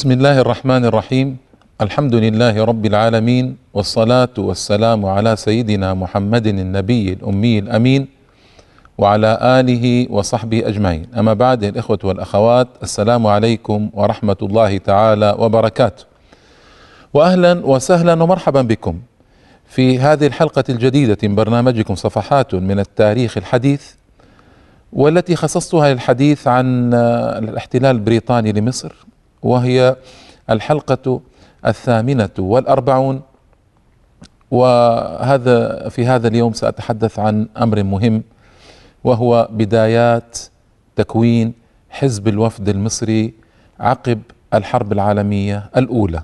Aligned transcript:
بسم 0.00 0.10
الله 0.12 0.40
الرحمن 0.40 0.84
الرحيم 0.84 1.36
الحمد 1.80 2.14
لله 2.14 2.64
رب 2.64 2.86
العالمين 2.86 3.56
والصلاة 3.74 4.32
والسلام 4.38 5.06
على 5.06 5.36
سيدنا 5.36 5.94
محمد 5.94 6.46
النبي 6.46 7.12
الأمي 7.12 7.58
الأمين 7.58 8.08
وعلى 8.98 9.38
آله 9.42 10.06
وصحبه 10.10 10.68
أجمعين 10.68 11.06
أما 11.18 11.34
بعد 11.34 11.64
الإخوة 11.64 11.98
والأخوات 12.04 12.68
السلام 12.82 13.26
عليكم 13.26 13.90
ورحمة 13.94 14.36
الله 14.42 14.78
تعالى 14.78 15.36
وبركاته 15.38 16.04
وأهلا 17.14 17.66
وسهلا 17.66 18.22
ومرحبا 18.22 18.62
بكم 18.62 19.00
في 19.68 19.98
هذه 19.98 20.26
الحلقة 20.26 20.64
الجديدة 20.68 21.18
من 21.22 21.34
برنامجكم 21.34 21.94
صفحات 21.94 22.54
من 22.54 22.78
التاريخ 22.78 23.36
الحديث 23.36 23.84
والتي 24.92 25.36
خصصتها 25.36 25.92
للحديث 25.92 26.48
عن 26.48 26.94
الاحتلال 27.44 27.96
البريطاني 27.96 28.52
لمصر 28.52 29.09
وهي 29.42 29.96
الحلقة 30.50 31.20
الثامنة 31.66 32.30
والأربعون. 32.38 33.22
وهذا 34.50 35.88
في 35.88 36.06
هذا 36.06 36.28
اليوم 36.28 36.52
سأتحدث 36.52 37.18
عن 37.18 37.48
أمر 37.56 37.82
مهم 37.82 38.22
وهو 39.04 39.48
بدايات 39.50 40.38
تكوين 40.96 41.52
حزب 41.90 42.28
الوفد 42.28 42.68
المصري 42.68 43.34
عقب 43.80 44.20
الحرب 44.54 44.92
العالمية 44.92 45.70
الأولى. 45.76 46.22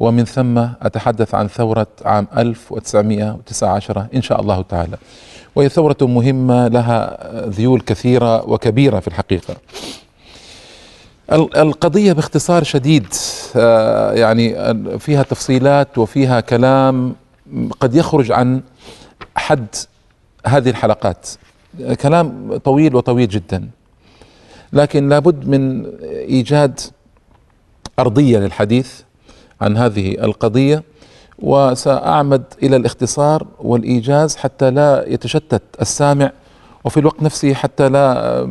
ومن 0.00 0.24
ثم 0.24 0.58
أتحدث 0.58 1.34
عن 1.34 1.48
ثورة 1.48 1.86
عام 2.04 2.26
1919 2.36 4.06
إن 4.14 4.22
شاء 4.22 4.40
الله 4.40 4.62
تعالى. 4.62 4.96
وهي 5.54 5.68
ثورة 5.68 5.96
مهمة 6.00 6.68
لها 6.68 7.18
ذيول 7.48 7.80
كثيرة 7.80 8.50
وكبيرة 8.50 9.00
في 9.00 9.08
الحقيقة. 9.08 9.56
القضية 11.32 12.12
باختصار 12.12 12.62
شديد 12.62 13.06
آه، 13.56 14.12
يعني 14.12 14.54
فيها 14.98 15.22
تفصيلات 15.22 15.98
وفيها 15.98 16.40
كلام 16.40 17.14
قد 17.80 17.94
يخرج 17.94 18.32
عن 18.32 18.62
حد 19.36 19.66
هذه 20.46 20.70
الحلقات. 20.70 21.28
كلام 22.00 22.56
طويل 22.56 22.96
وطويل 22.96 23.28
جدا 23.28 23.68
لكن 24.72 25.08
لابد 25.08 25.48
من 25.48 25.86
إيجاد 26.04 26.80
أرضية 27.98 28.38
للحديث 28.38 29.00
عن 29.60 29.76
هذه 29.76 30.24
القضية 30.24 30.82
وسأعمد 31.38 32.42
إلى 32.62 32.76
الاختصار 32.76 33.46
والإيجاز 33.58 34.36
حتى 34.36 34.70
لا 34.70 35.04
يتشتت 35.08 35.62
السامع 35.80 36.32
وفي 36.84 37.00
الوقت 37.00 37.22
نفسه 37.22 37.54
حتى 37.54 37.88
لا 37.88 38.48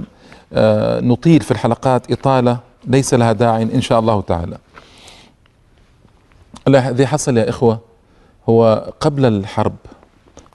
آه، 0.54 1.00
نطيل 1.00 1.42
في 1.42 1.52
الحلقات 1.52 2.12
إطالة 2.12 2.71
ليس 2.88 3.14
لها 3.14 3.32
داع 3.32 3.62
إن 3.62 3.82
شاء 3.82 4.00
الله 4.00 4.22
تعالى. 4.22 4.58
الذي 6.68 7.08
حصل 7.08 7.38
يا 7.38 7.50
إخوة 7.50 7.80
هو 8.50 8.92
قبل 9.00 9.26
الحرب 9.26 9.76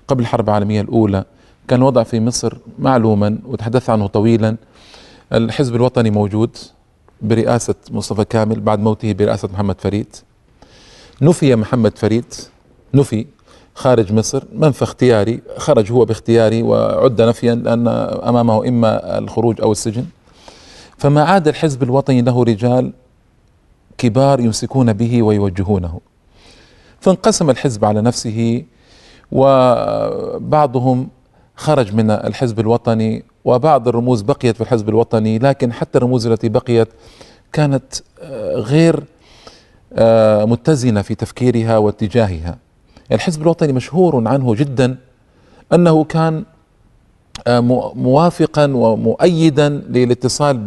قبل 0.08 0.22
الحرب 0.22 0.48
العالمية 0.48 0.80
الأولى 0.80 1.24
كان 1.68 1.78
الوضع 1.78 2.02
في 2.02 2.20
مصر 2.20 2.58
معلوما 2.78 3.38
وتحدث 3.46 3.90
عنه 3.90 4.06
طويلا. 4.06 4.56
الحزب 5.32 5.74
الوطني 5.76 6.10
موجود 6.10 6.56
برئاسة 7.22 7.74
مصطفى 7.90 8.24
كامل 8.24 8.60
بعد 8.60 8.80
موته 8.80 9.12
برئاسة 9.12 9.48
محمد 9.52 9.80
فريد. 9.80 10.16
نفي 11.22 11.56
محمد 11.56 11.98
فريد 11.98 12.34
نفي 12.94 13.26
خارج 13.74 14.12
مصر 14.12 14.44
منفى 14.52 14.82
اختياري 14.82 15.40
خرج 15.56 15.92
هو 15.92 16.04
باختياري 16.04 16.62
وعد 16.62 17.22
نفيا 17.22 17.54
لأن 17.54 17.88
أمامه 18.28 18.68
إما 18.68 19.18
الخروج 19.18 19.60
أو 19.60 19.72
السجن. 19.72 20.06
فما 20.98 21.24
عاد 21.24 21.48
الحزب 21.48 21.82
الوطني 21.82 22.22
له 22.22 22.42
رجال 22.44 22.92
كبار 23.98 24.40
يمسكون 24.40 24.92
به 24.92 25.22
ويوجهونه. 25.22 26.00
فانقسم 27.00 27.50
الحزب 27.50 27.84
على 27.84 28.00
نفسه 28.02 28.64
وبعضهم 29.32 31.08
خرج 31.56 31.94
من 31.94 32.10
الحزب 32.10 32.60
الوطني 32.60 33.24
وبعض 33.44 33.88
الرموز 33.88 34.22
بقيت 34.22 34.56
في 34.56 34.60
الحزب 34.60 34.88
الوطني 34.88 35.38
لكن 35.38 35.72
حتى 35.72 35.98
الرموز 35.98 36.26
التي 36.26 36.48
بقيت 36.48 36.88
كانت 37.52 37.94
غير 38.54 39.04
متزنة 40.46 41.02
في 41.02 41.14
تفكيرها 41.14 41.78
واتجاهها. 41.78 42.58
الحزب 43.12 43.42
الوطني 43.42 43.72
مشهور 43.72 44.28
عنه 44.28 44.54
جدا 44.54 44.96
أنه 45.72 46.04
كان 46.04 46.44
موافقا 47.94 48.72
ومؤيدا 48.74 49.68
للاتصال 49.68 50.58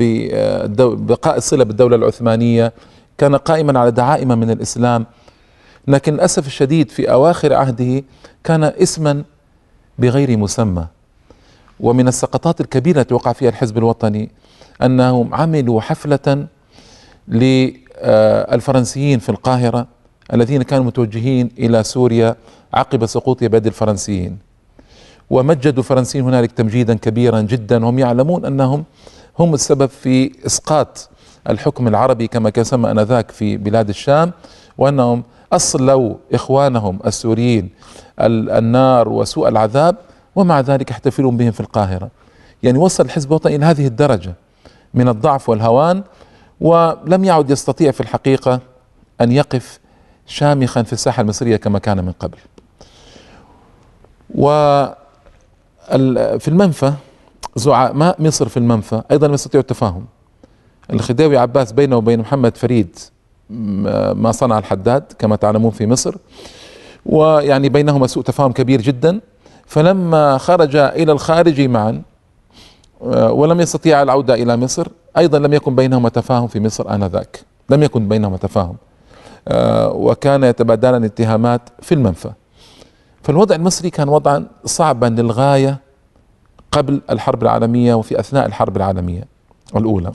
ببقاء 0.67 1.37
الصلة 1.37 1.63
بالدولة 1.63 1.95
العثمانية. 1.95 2.73
كان 3.17 3.35
قائما 3.35 3.79
على 3.79 3.91
دعائم 3.91 4.27
من 4.27 4.51
الإسلام. 4.51 5.05
لكن 5.87 6.13
للأسف 6.13 6.47
الشديد 6.47 6.91
في 6.91 7.11
أواخر 7.11 7.53
عهده 7.53 8.03
كان 8.43 8.63
اسما 8.63 9.23
بغير 9.99 10.37
مسمى. 10.37 10.85
ومن 11.79 12.07
السقطات 12.07 12.61
الكبيرة 12.61 13.01
التي 13.01 13.13
وقع 13.13 13.33
فيها 13.33 13.49
الحزب 13.49 13.77
الوطني 13.77 14.31
أنهم 14.83 15.35
عملوا 15.35 15.81
حفلة 15.81 16.47
للفرنسيين 17.27 19.19
في 19.19 19.29
القاهرة 19.29 19.87
الذين 20.33 20.61
كانوا 20.61 20.85
متوجهين 20.85 21.51
إلى 21.59 21.83
سوريا 21.83 22.35
عقب 22.73 23.05
سقوط 23.05 23.43
بيد 23.43 23.67
الفرنسيين. 23.67 24.48
ومجدوا 25.29 25.83
الفرنسيين 25.83 26.25
هنالك 26.25 26.51
تمجيدا 26.51 26.97
كبيرا 26.97 27.41
جدا 27.41 27.85
هم 27.85 27.99
يعلمون 27.99 28.45
أنهم 28.45 28.83
هم 29.39 29.53
السبب 29.53 29.89
في 29.89 30.31
إسقاط 30.45 31.09
الحكم 31.49 31.87
العربي 31.87 32.27
كما 32.27 32.49
كان 32.49 32.63
سمى 32.63 32.91
آنذاك 32.91 33.31
في 33.31 33.57
بلاد 33.57 33.89
الشام 33.89 34.31
وأنهم 34.77 35.23
أصلوا 35.53 36.15
إخوانهم 36.33 36.99
السوريين 37.05 37.69
النار 38.19 39.09
وسوء 39.09 39.47
العذاب 39.47 39.95
ومع 40.35 40.59
ذلك 40.59 40.91
يحتفلون 40.91 41.37
بهم 41.37 41.51
في 41.51 41.59
القاهرة. 41.59 42.09
يعني 42.63 42.77
وصل 42.77 43.05
الحزب 43.05 43.29
الوطني 43.29 43.55
إلى 43.55 43.65
هذه 43.65 43.87
الدرجة 43.87 44.33
من 44.93 45.07
الضعف 45.07 45.49
والهوان 45.49 46.03
ولم 46.61 47.23
يعد 47.23 47.49
يستطيع 47.49 47.91
في 47.91 48.01
الحقيقة 48.01 48.59
أن 49.21 49.31
يقف 49.31 49.79
شامخا 50.25 50.83
في 50.83 50.93
الساحة 50.93 51.21
المصرية 51.21 51.55
كما 51.55 51.79
كان 51.79 52.05
من 52.05 52.11
قبل. 52.11 52.37
و 54.35 54.49
في 56.39 56.47
المنفى 56.47 56.93
زعماء 57.55 58.21
مصر 58.21 58.49
في 58.49 58.57
المنفى 58.57 59.01
أيضا 59.11 59.27
لم 59.27 59.33
يستطيعوا 59.33 59.61
التفاهم. 59.61 60.05
الخديوي 60.93 61.37
عباس 61.37 61.71
بينه 61.71 61.97
وبين 61.97 62.19
محمد 62.19 62.57
فريد 62.57 62.99
ما 64.13 64.31
صنع 64.31 64.57
الحداد 64.57 65.03
كما 65.19 65.35
تعلمون 65.35 65.71
في 65.71 65.87
مصر. 65.87 66.15
ويعني 67.05 67.69
بينهما 67.69 68.07
سوء 68.07 68.23
تفاهم 68.23 68.51
كبير 68.51 68.81
جدا. 68.81 69.19
فلما 69.65 70.37
خرج 70.37 70.75
إلى 70.75 71.11
الخارج 71.11 71.61
معا 71.61 72.01
آه، 73.03 73.31
ولم 73.31 73.61
يستطيع 73.61 74.01
العودة 74.01 74.33
إلى 74.33 74.57
مصر 74.57 74.87
أيضا 75.17 75.39
لم 75.39 75.53
يكن 75.53 75.75
بينهما 75.75 76.09
تفاهم 76.09 76.47
في 76.47 76.59
مصر 76.59 76.95
آنذاك. 76.95 77.41
لم 77.69 77.83
يكن 77.83 78.07
بينهما 78.07 78.37
تفاهم. 78.37 78.75
آه، 79.47 79.91
وكان 79.91 80.43
يتبادلان 80.43 81.03
اتهامات 81.03 81.61
في 81.81 81.95
المنفى. 81.95 82.29
فالوضع 83.23 83.55
المصري 83.55 83.89
كان 83.89 84.09
وضعا 84.09 84.47
صعبا 84.65 85.05
للغاية 85.05 85.88
قبل 86.71 87.01
الحرب 87.09 87.43
العالمية 87.43 87.95
وفي 87.95 88.19
أثناء 88.19 88.45
الحرب 88.45 88.77
العالمية 88.77 89.23
الأولى. 89.75 90.11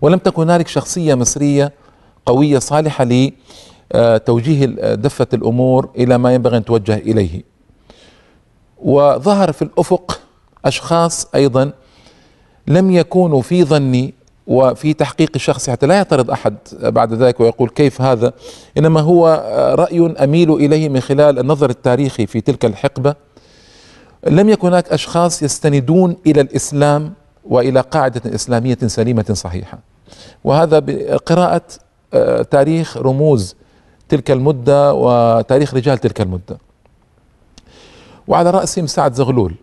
ولم 0.00 0.18
تكن 0.18 0.42
هنالك 0.42 0.68
شخصية 0.68 1.14
مصرية 1.14 1.72
قوية 2.26 2.58
صالحة 2.58 3.06
لتوجيه 3.94 4.66
دفة 4.94 5.26
الأمور 5.34 5.88
إلى 5.96 6.18
ما 6.18 6.34
ينبغي 6.34 6.56
أن 6.56 6.64
توجه 6.64 6.96
إليه. 6.96 7.42
وظهر 8.78 9.52
في 9.52 9.62
الأفق 9.62 10.20
أشخاص 10.64 11.26
أيضا 11.34 11.72
لم 12.66 12.90
يكونوا 12.90 13.42
في 13.42 13.64
ظني 13.64 14.14
وفي 14.46 14.94
تحقيق 14.94 15.30
الشخص 15.34 15.70
حتى 15.70 15.86
لا 15.86 15.94
يعترض 15.94 16.30
أحد 16.30 16.56
بعد 16.82 17.12
ذلك 17.12 17.40
ويقول 17.40 17.68
كيف 17.68 18.02
هذا. 18.02 18.32
إنما 18.78 19.00
هو 19.00 19.26
رأي 19.78 20.14
أميل 20.24 20.52
إليه 20.52 20.88
من 20.88 21.00
خلال 21.00 21.38
النظر 21.38 21.70
التاريخي 21.70 22.26
في 22.26 22.40
تلك 22.40 22.64
الحقبة. 22.64 23.14
لم 24.26 24.48
يكن 24.48 24.68
هناك 24.68 24.92
أشخاص 24.92 25.42
يستندون 25.42 26.16
إلى 26.26 26.40
الإسلام 26.40 27.12
وإلى 27.44 27.80
قاعدة 27.80 28.34
إسلامية 28.34 28.78
سليمة 28.86 29.26
صحيحة. 29.32 29.78
وهذا 30.44 30.78
بقراءة 30.78 31.62
آه، 32.14 32.42
تاريخ 32.42 32.96
رموز 32.96 33.56
تلك 34.08 34.30
المدة 34.30 34.94
وتاريخ 34.94 35.74
رجال 35.74 35.98
تلك 35.98 36.20
المدة. 36.20 36.58
وعلى 38.28 38.50
رأسهم 38.50 38.86
سعد 38.86 39.14
زغلول 39.14 39.54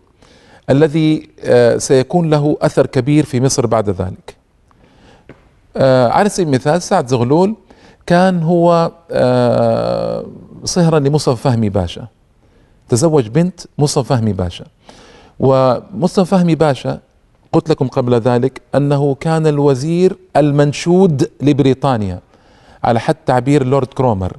الذي 0.70 1.28
آه، 1.44 1.76
سيكون 1.76 2.30
له 2.30 2.56
أثر 2.60 2.86
كبير 2.86 3.24
في 3.24 3.40
مصر 3.40 3.66
بعد 3.66 3.90
ذلك. 3.90 4.36
آه، 5.76 6.08
على 6.08 6.28
سبيل 6.28 6.46
المثال 6.46 6.82
سعد 6.82 7.08
زغلول 7.08 7.56
كان 8.06 8.42
هو 8.42 8.92
صهرا 10.64 10.98
لمصطفى 10.98 11.42
فهمي 11.42 11.68
باشا. 11.68 12.06
تزوج 12.88 13.28
بنت 13.28 13.60
مصطفى 13.78 14.08
فهمي 14.08 14.32
باشا. 14.32 14.64
ومصطفى 15.40 16.30
فهمي 16.30 16.54
باشا 16.54 17.00
قلت 17.52 17.70
لكم 17.70 17.88
قبل 17.88 18.14
ذلك 18.14 18.62
أنه 18.74 19.14
كان 19.14 19.46
الوزير 19.46 20.16
المنشود 20.36 21.30
لبريطانيا 21.40 22.20
على 22.84 23.00
حد 23.00 23.14
تعبير 23.14 23.66
لورد 23.66 23.86
كرومر. 23.86 24.36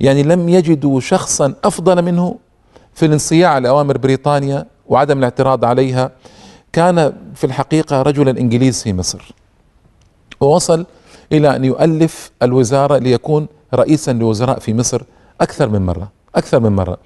يعني 0.00 0.22
لم 0.22 0.48
يجدوا 0.48 1.00
شخصا 1.00 1.54
أفضل 1.64 2.02
منه 2.02 2.36
في 2.94 3.06
الانصياع 3.06 3.58
لاوامر 3.58 3.98
بريطانيا 3.98 4.66
وعدم 4.88 5.18
الاعتراض 5.18 5.64
عليها. 5.64 6.10
كان 6.72 7.12
في 7.34 7.44
الحقيقة 7.44 8.02
رجلا 8.02 8.30
إنجليز 8.30 8.82
في 8.82 8.92
مصر. 8.92 9.34
ووصل 10.40 10.86
إلى 11.32 11.56
أن 11.56 11.64
يؤلف 11.64 12.30
الوزارة 12.42 12.98
ليكون 12.98 13.46
رئيسا 13.74 14.12
لوزراء 14.12 14.58
في 14.58 14.74
مصر 14.74 15.02
أكثر 15.40 15.68
من 15.68 15.86
مرة 15.86 16.08
أكثر 16.34 16.60
من 16.60 16.72
مرة. 16.72 16.98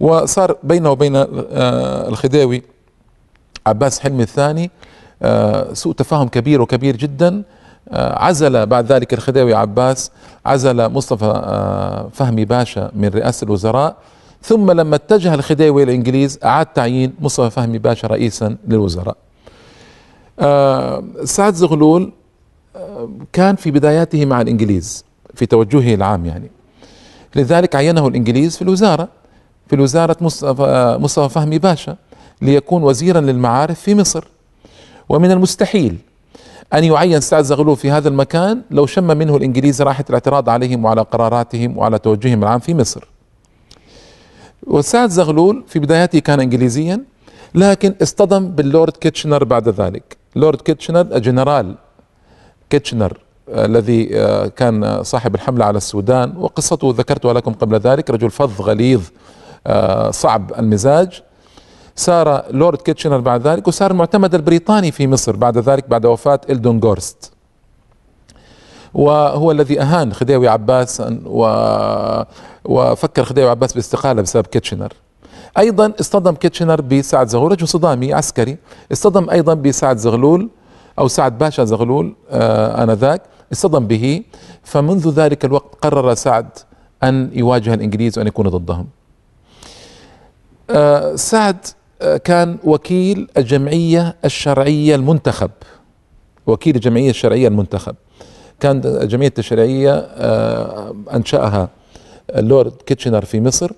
وصار 0.00 0.56
بينه 0.62 0.90
وبين 0.90 1.16
آه، 1.16 2.08
الخديوي 2.08 2.62
عباس 3.66 4.00
حلمي 4.00 4.22
الثاني 4.22 4.70
آه، 5.22 5.72
سوء 5.72 5.92
تفاهم 5.92 6.28
كبير 6.28 6.62
وكبير 6.62 6.96
جدا. 6.96 7.42
آه، 7.88 8.24
عزل 8.24 8.66
بعد 8.66 8.92
ذلك 8.92 9.14
الخديوي 9.14 9.54
عباس 9.54 10.10
عزل 10.46 10.88
مصطفى 10.88 12.08
فهمي 12.12 12.44
باشا 12.44 12.90
من 12.94 13.08
رئاسة 13.08 13.44
الوزراء. 13.44 13.96
ثم 14.42 14.70
لما 14.70 14.96
اتجه 14.96 15.34
الخديوي 15.34 15.82
إلى 15.82 15.90
الإنجليز 15.92 16.38
أعاد 16.44 16.66
تعيين 16.66 17.14
مصطفى 17.20 17.50
فهمي 17.50 17.78
باشا 17.78 18.08
رئيسا 18.08 18.56
للوزراء. 18.68 19.16
سعد 21.24 21.54
زغلول 21.54 22.12
كان 23.32 23.56
في 23.56 23.70
بداياته 23.70 24.24
مع 24.24 24.40
الإنجليز 24.40 25.04
في 25.34 25.46
توجهه 25.46 25.94
العام 25.94 26.26
يعني. 26.26 26.50
لذلك 27.36 27.76
عينه 27.76 28.08
الإنجليز 28.08 28.56
في 28.56 28.62
الوزارة. 28.62 29.08
في 29.68 29.74
الوزارة 29.74 30.16
مصطفى, 30.20 30.98
مصطفى 31.00 31.28
فهمي 31.28 31.58
باشا 31.58 31.96
ليكون 32.42 32.82
وزيرا 32.82 33.20
للمعارف 33.20 33.80
في 33.80 33.94
مصر. 33.94 34.24
ومن 35.08 35.30
المستحيل 35.30 35.96
أن 36.74 36.84
يعين 36.84 37.20
سعد 37.20 37.44
زغلول 37.44 37.76
في 37.76 37.90
هذا 37.90 38.08
المكان 38.08 38.62
لو 38.70 38.86
شم 38.86 39.04
منه 39.04 39.36
الإنجليز 39.36 39.82
راحة 39.82 40.04
الاعتراض 40.08 40.48
عليهم 40.48 40.84
وعلى 40.84 41.00
قراراتهم 41.00 41.78
وعلى 41.78 41.98
توجههم 41.98 42.42
العام 42.42 42.58
في 42.58 42.74
مصر. 42.74 43.08
وسعد 44.66 45.10
زغلول 45.10 45.64
في 45.68 45.78
بداياته 45.78 46.18
كان 46.18 46.40
إنجليزيا 46.40 47.04
لكن 47.54 47.94
اصطدم 48.02 48.48
باللورد 48.48 48.92
كيتشنر 48.92 49.44
بعد 49.44 49.68
ذلك. 49.68 50.16
لورد 50.36 50.60
كيتشنر 50.60 51.18
جنرال 51.18 51.74
كيتشنر 52.70 53.18
الذي 53.48 54.20
آه، 54.20 54.46
كان 54.46 55.02
صاحب 55.02 55.34
الحملة 55.34 55.64
على 55.64 55.76
السودان 55.76 56.36
وقصته 56.36 56.94
ذكرتها 56.96 57.32
لكم 57.32 57.52
قبل 57.52 57.78
ذلك 57.78 58.10
رجل 58.10 58.30
فظ 58.30 58.60
غليظ 58.60 59.00
آه، 59.00 59.10
صعب 60.10 60.52
المزاج. 60.58 61.22
صار 61.96 62.44
لورد 62.50 62.78
كيتشنر 62.78 63.18
بعد 63.18 63.46
ذلك 63.46 63.68
وصار 63.68 63.90
المعتمد 63.90 64.34
البريطاني 64.34 64.90
في 64.90 65.06
مصر 65.06 65.36
بعد 65.36 65.58
ذلك 65.58 65.88
بعد 65.88 66.06
وفاة 66.06 66.40
إلدون 66.50 66.80
غورست 66.84 67.32
وهو 68.94 69.50
الذي 69.50 69.80
أهان 69.80 70.12
خديوي 70.12 70.48
عباس 70.48 71.02
و... 71.24 71.42
وفكر 72.64 73.24
خديوي 73.24 73.50
عباس 73.50 73.72
باستقالة 73.72 74.22
بسبب 74.22 74.46
كيتشنر. 74.46 74.92
أيضا 75.58 75.92
اصطدم 76.00 76.34
كيتشنر 76.34 76.80
بسعد 76.80 77.28
زغلول 77.28 77.52
رجل 77.52 77.68
صدامي 77.68 78.14
عسكري. 78.14 78.56
اصطدم 78.92 79.30
أيضا 79.30 79.54
بسعد 79.54 79.96
زغلول 79.96 80.48
أو 80.98 81.08
سعد 81.08 81.38
باشا 81.38 81.64
زغلول 81.64 82.14
آه 82.30 82.82
آنذاك. 82.82 83.22
اصطدم 83.52 83.86
به 83.86 84.22
فمنذ 84.62 85.08
ذلك 85.08 85.44
الوقت 85.44 85.74
قرر 85.82 86.14
سعد 86.14 86.48
أن 87.02 87.30
يواجه 87.32 87.74
الإنجليز 87.74 88.18
وأن 88.18 88.26
يكون 88.26 88.48
ضدهم. 88.48 88.86
آه 88.86 88.97
سعد 91.14 91.56
كان 92.24 92.58
وكيل 92.64 93.28
الجمعية 93.36 94.16
التشريعية 94.24 94.94
المنتخب. 94.94 95.50
وكيل 96.46 96.74
الجمعية 96.76 97.10
التشريعية 97.10 97.48
المنتخب. 97.48 97.94
كان 98.60 98.80
الجمعية 98.84 99.28
التشريعية 99.28 99.94
آه، 99.94 100.94
أنشأها 101.14 101.68
اللورد 102.36 102.72
كيتشنر 102.86 103.24
في 103.24 103.40
مصر 103.40 103.72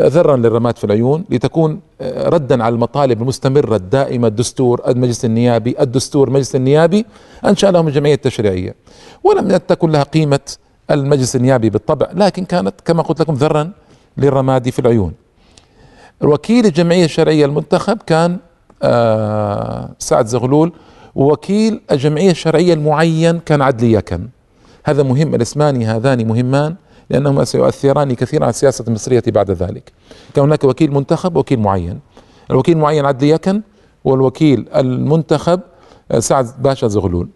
ذرا 0.00 0.36
للرماد 0.36 0.76
في 0.78 0.84
العيون 0.84 1.24
لتكون 1.30 1.80
آه، 2.00 2.28
ردا 2.28 2.64
على 2.64 2.74
المطالب 2.74 3.22
المستمرة 3.22 3.76
الدائمة 3.76 4.28
الدستور 4.28 4.82
المجلس 4.88 5.24
النيابي 5.24 5.76
الدستور 5.80 6.28
المجلس 6.28 6.56
النيابي 6.56 7.06
أنشأ 7.44 7.66
لهم 7.66 7.88
الجمعية 7.88 8.14
التشريعية. 8.14 8.74
ولم 9.24 9.56
تكن 9.56 9.90
لها 9.90 10.02
قيمة 10.02 10.40
المجلس 10.90 11.36
النيابي 11.36 11.70
بالطبع 11.70 12.08
لكن 12.14 12.44
كانت 12.44 12.74
كما 12.84 13.02
قلت 13.02 13.20
لكم 13.20 13.34
ذرا 13.34 13.70
للرماد 14.16 14.70
في 14.70 14.78
العيون. 14.78 15.12
وكيل 16.20 16.66
الجمعية 16.66 17.04
التشريعية 17.04 17.44
المنتخب 17.46 17.98
كان 18.06 18.38
آه 18.82 19.88
سعد 19.98 20.26
زغلول 20.26 20.72
ووكيل 21.14 21.80
الجمعية 21.90 22.30
الشرعية 22.30 22.74
المعين 22.74 23.38
كان 23.38 23.62
عدلي 23.62 23.92
يكن. 23.92 24.28
هذا 24.84 25.02
مهم 25.02 25.34
الاسمان 25.34 25.82
هذان 25.82 26.26
مهمان 26.26 26.74
لأنهما 27.10 27.44
سيؤثران 27.44 28.14
كثيرا 28.14 28.42
على 28.44 28.50
السياسة 28.50 28.84
المصرية 28.88 29.22
بعد 29.26 29.50
ذلك. 29.50 29.92
كان 30.34 30.44
هناك 30.44 30.64
وكيل 30.64 30.94
منتخب 30.94 31.36
وكيل 31.36 31.60
معين. 31.60 32.00
الوكيل 32.50 32.76
المعين 32.76 33.04
عدلي 33.06 33.30
يكن 33.30 33.62
والوكيل 34.04 34.68
المنتخب 34.76 35.60
آه، 36.10 36.18
سعد 36.18 36.62
باشا 36.62 36.88
زغلول. 36.88 37.28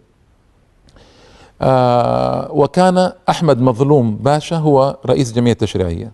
آه 1.61 2.51
وكان 2.51 3.11
أحمد 3.29 3.61
مظلوم 3.61 4.15
باشا 4.15 4.55
هو 4.55 4.97
رئيس 5.05 5.29
الجمعية 5.29 5.51
التشريعية. 5.51 6.11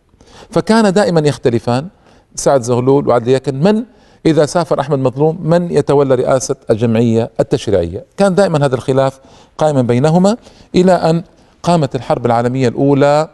فكان 0.50 0.94
دائما 0.94 1.20
يختلفان. 1.20 1.88
سعد 2.36 2.62
زغلول 2.62 3.08
وعدلي 3.08 3.34
يكن 3.34 3.60
من 3.60 3.84
إذا 4.26 4.46
سافر 4.46 4.80
أحمد 4.80 5.00
مظلوم 5.00 5.40
من 5.44 5.72
يتولى 5.72 6.16
رئاسة 6.16 6.56
الجمعية 6.70 7.30
التشريعية؟ 7.40 8.06
كان 8.18 8.36
دائما 8.36 8.66
هذا 8.66 8.76
الخلاف 8.76 9.20
قائما 9.58 9.82
بينهما 9.82 10.38
إلى 10.76 10.92
أن 10.92 11.24
قامت 11.64 11.96
الحرب 11.96 12.26
العالمية 12.26 12.68
الأولى 12.68 13.30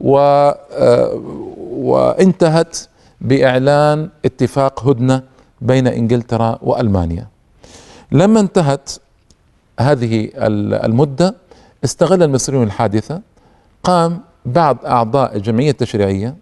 و 0.00 0.18
آه، 0.18 1.22
وانتهت 1.70 2.76
بإعلان 3.20 4.08
اتفاق 4.24 4.88
هدنة 4.88 5.22
بين 5.60 5.86
إنجلترا 5.86 6.58
وألمانيا. 6.62 7.26
لما 8.12 8.40
انتهت 8.40 8.90
هذه 9.80 10.30
المدة 10.36 11.34
استغل 11.84 12.22
المصريون 12.22 12.62
الحادثة 12.62 13.20
قام 13.82 14.20
بعض 14.46 14.86
أعضاء 14.86 15.36
الجمعية 15.36 15.70
التشريعية 15.70 16.36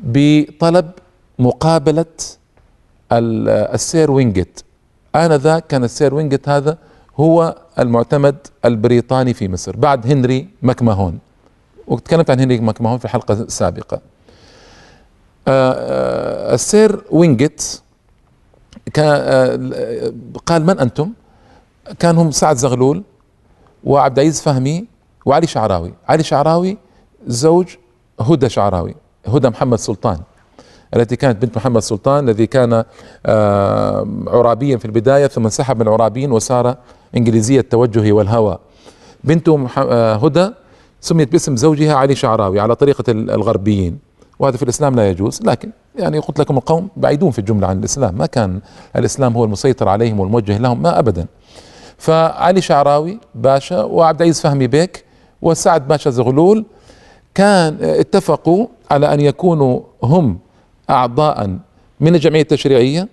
بطلب 0.00 0.90
مقابلة 1.38 2.04
السير 3.12 4.10
وينجت 4.10 4.64
آنذاك 5.14 5.66
كان 5.66 5.84
السير 5.84 6.14
وينجت 6.14 6.48
هذا 6.48 6.78
هو 7.20 7.56
المعتمد 7.78 8.36
البريطاني 8.64 9.34
في 9.34 9.48
مصر 9.48 9.76
بعد 9.76 10.06
هنري 10.06 10.48
ماكماهون. 10.62 11.18
وتكلمت 11.86 12.30
عن 12.30 12.40
هنري 12.40 12.60
ماكماهون 12.60 12.98
في 12.98 13.04
الحلقة 13.04 13.34
السابقة 13.34 14.00
آه، 15.48 15.72
آه، 15.72 16.54
السير 16.54 17.04
وينجت 17.10 17.82
آه، 18.98 20.12
قال 20.46 20.66
من 20.66 20.78
أنتم؟ 20.78 21.12
كان 21.98 22.16
هم 22.18 22.30
سعد 22.30 22.56
زغلول 22.56 23.02
وعبد 23.84 24.18
العزيز 24.18 24.40
فهمي 24.42 24.86
وعلي 25.26 25.46
شعراوي. 25.46 25.94
علي 26.08 26.22
شعراوي 26.22 26.78
زوج 27.26 27.76
هدى 28.20 28.48
شعراوي 28.48 28.94
هدى 29.26 29.48
محمد 29.48 29.78
سلطان. 29.78 30.20
التي 30.96 31.16
كانت 31.16 31.42
بنت 31.42 31.56
محمد 31.56 31.82
سلطان 31.82 32.28
الذي 32.28 32.46
كان 32.46 32.84
عرابيا 34.26 34.76
في 34.76 34.84
البداية 34.84 35.26
ثم 35.26 35.44
انسحب 35.44 35.76
من 35.76 35.82
العرابيين 35.82 36.32
وصار 36.32 36.76
إنجليزية 37.16 37.60
التوجه 37.60 38.12
والهوى. 38.12 38.58
بنته 39.24 39.68
آه، 39.78 40.14
هدى 40.14 40.50
سميت 41.00 41.32
باسم 41.32 41.56
زوجها 41.56 41.94
علي 41.94 42.14
شعراوي 42.14 42.60
على 42.60 42.74
طريقة 42.74 43.04
الغربيين. 43.08 43.98
وهذا 44.38 44.56
في 44.56 44.62
الإسلام 44.62 44.94
لا 44.94 45.10
يجوز 45.10 45.40
لكن 45.42 45.70
يعني 45.98 46.18
قلت 46.18 46.40
لكم 46.40 46.56
القوم 46.56 46.88
بعيدون 46.96 47.30
في 47.30 47.38
الجملة 47.38 47.66
عن 47.66 47.78
الإسلام. 47.78 48.14
ما 48.18 48.26
كان 48.26 48.60
الإسلام 48.96 49.36
هو 49.36 49.44
المسيطر 49.44 49.88
عليهم 49.88 50.20
والموجه 50.20 50.58
لهم 50.58 50.82
ما 50.82 50.98
أبدا. 50.98 51.26
فعلي 51.98 52.60
شعراوي 52.60 53.20
باشا 53.34 53.82
وعبد 53.82 54.22
العزيز 54.22 54.40
فهمي 54.40 54.66
بيك 54.66 55.04
وسعد 55.42 55.88
باشا 55.88 56.10
زغلول 56.10 56.64
كان 57.34 57.78
اتفقوا 57.80 58.66
على 58.90 59.14
أن 59.14 59.20
يكونوا 59.20 59.80
هم 60.02 60.38
أعضاء 60.90 61.58
من 62.00 62.14
الجمعية 62.14 62.42
التشريعية 62.42 63.08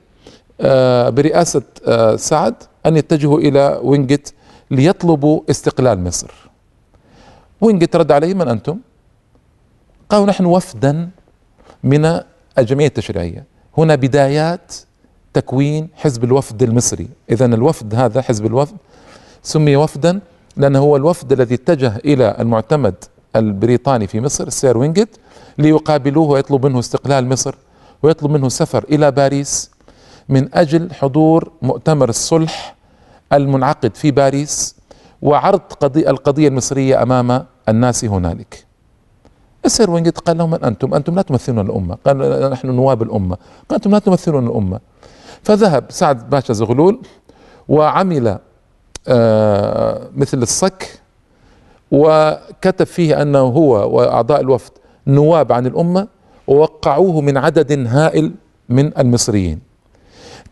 آه، 0.62 1.10
برئاسة 1.10 1.62
آه، 1.88 2.16
سعد 2.16 2.56
أن 2.86 2.98
يتجهوا 2.98 3.40
إلى 3.40 3.80
وينجت 3.84 4.34
ليطلبوا 4.72 5.42
استقلال 5.50 6.04
مصر. 6.04 6.32
وينجت 7.62 7.96
رد 7.96 8.12
عليهم 8.12 8.38
من 8.38 8.48
أنتم؟ 8.48 8.78
قالوا 10.10 10.26
نحن 10.26 10.46
وفدا 10.46 11.10
من 11.84 12.20
الجمعية 12.58 12.88
التشريعية. 12.88 13.46
هنا 13.78 13.96
بدايات 13.96 14.76
تكوين 15.34 15.90
حزب 15.96 16.24
الوفد 16.24 16.64
المصري. 16.64 17.08
إذا 17.32 17.46
الوفد 17.46 17.96
هذا 17.96 18.22
حزب 18.22 18.46
الوفد 18.46 18.76
سمي 19.44 19.76
وفدا 19.76 20.20
لأنه 20.58 20.80
هو 20.80 20.96
الوفد 20.96 21.32
الذي 21.32 21.56
اتجه 21.56 21.96
إلى 22.06 22.36
المعتمد 22.40 22.96
البريطاني 23.36 24.08
في 24.08 24.22
مصر 24.22 24.48
السير 24.48 24.78
وينجت 24.78 25.10
ليقابلوه 25.58 26.30
ويطلب 26.30 26.66
منه 26.66 26.80
استقلال 26.80 27.30
مصر 27.30 27.56
ويطلب 28.04 28.32
منه 28.32 28.48
السفر 28.48 28.84
إلى 28.84 29.12
باريس 29.12 29.72
من 30.30 30.56
أجل 30.56 30.94
حضور 30.94 31.52
مؤتمر 31.62 32.10
الصلح 32.10 32.76
المنعقد 33.34 33.96
في 33.96 34.12
باريس 34.12 34.76
وعرض 35.22 35.60
قضية 35.60 36.10
القضية 36.10 36.48
المصرية 36.48 37.04
أمام 37.04 37.46
الناس 37.70 38.06
هنالك. 38.06 38.66
السير 39.66 39.92
وينجت 39.92 40.20
قال 40.20 40.38
لهم 40.38 40.52
من 40.52 40.64
أنتم؟ 40.64 40.94
أنتم 40.94 41.16
لا 41.16 41.22
تمثلون 41.22 41.66
الأمة. 41.66 41.98
قال 42.06 42.50
نحن 42.52 42.68
نواب 42.68 43.04
الأمة. 43.04 43.38
قال 43.70 43.76
أنتم 43.76 43.92
لا 43.92 44.00
تمثلون 44.00 44.48
الأمة. 44.48 44.80
فذهب 45.44 45.86
سعد 45.90 46.30
باشا 46.30 46.54
زغلول 46.54 47.00
وعمل 47.68 48.40
آه 49.08 50.10
مثل 50.16 50.42
الصك 50.42 51.02
وكتب 51.92 52.86
فيه 52.86 53.22
أنه 53.22 53.40
هو 53.40 53.98
وأعضاء 53.98 54.42
الوفد 54.42 54.72
نواب 55.08 55.52
عن 55.52 55.66
الأمة 55.66 56.08
ووقعوه 56.48 57.22
من 57.22 57.38
عدد 57.38 57.88
هائل 57.88 58.32
من 58.70 58.98
المصريين. 58.98 59.60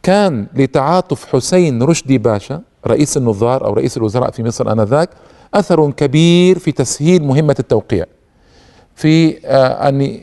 كان 0.03 0.47
لتعاطف 0.55 1.25
حسين 1.25 1.83
رشدي 1.83 2.17
باشا 2.17 2.61
رئيس 2.87 3.17
النظار 3.17 3.65
أو 3.65 3.73
رئيس 3.73 3.97
الوزراء 3.97 4.31
في 4.31 4.43
مصر 4.43 4.71
آنذاك 4.71 5.09
أثر 5.53 5.91
كبير 5.91 6.59
في 6.59 6.71
تسهيل 6.71 7.23
مهمة 7.23 7.55
التوقيع 7.59 8.05
في 8.95 9.37
آه، 9.45 9.89
أن 9.89 10.19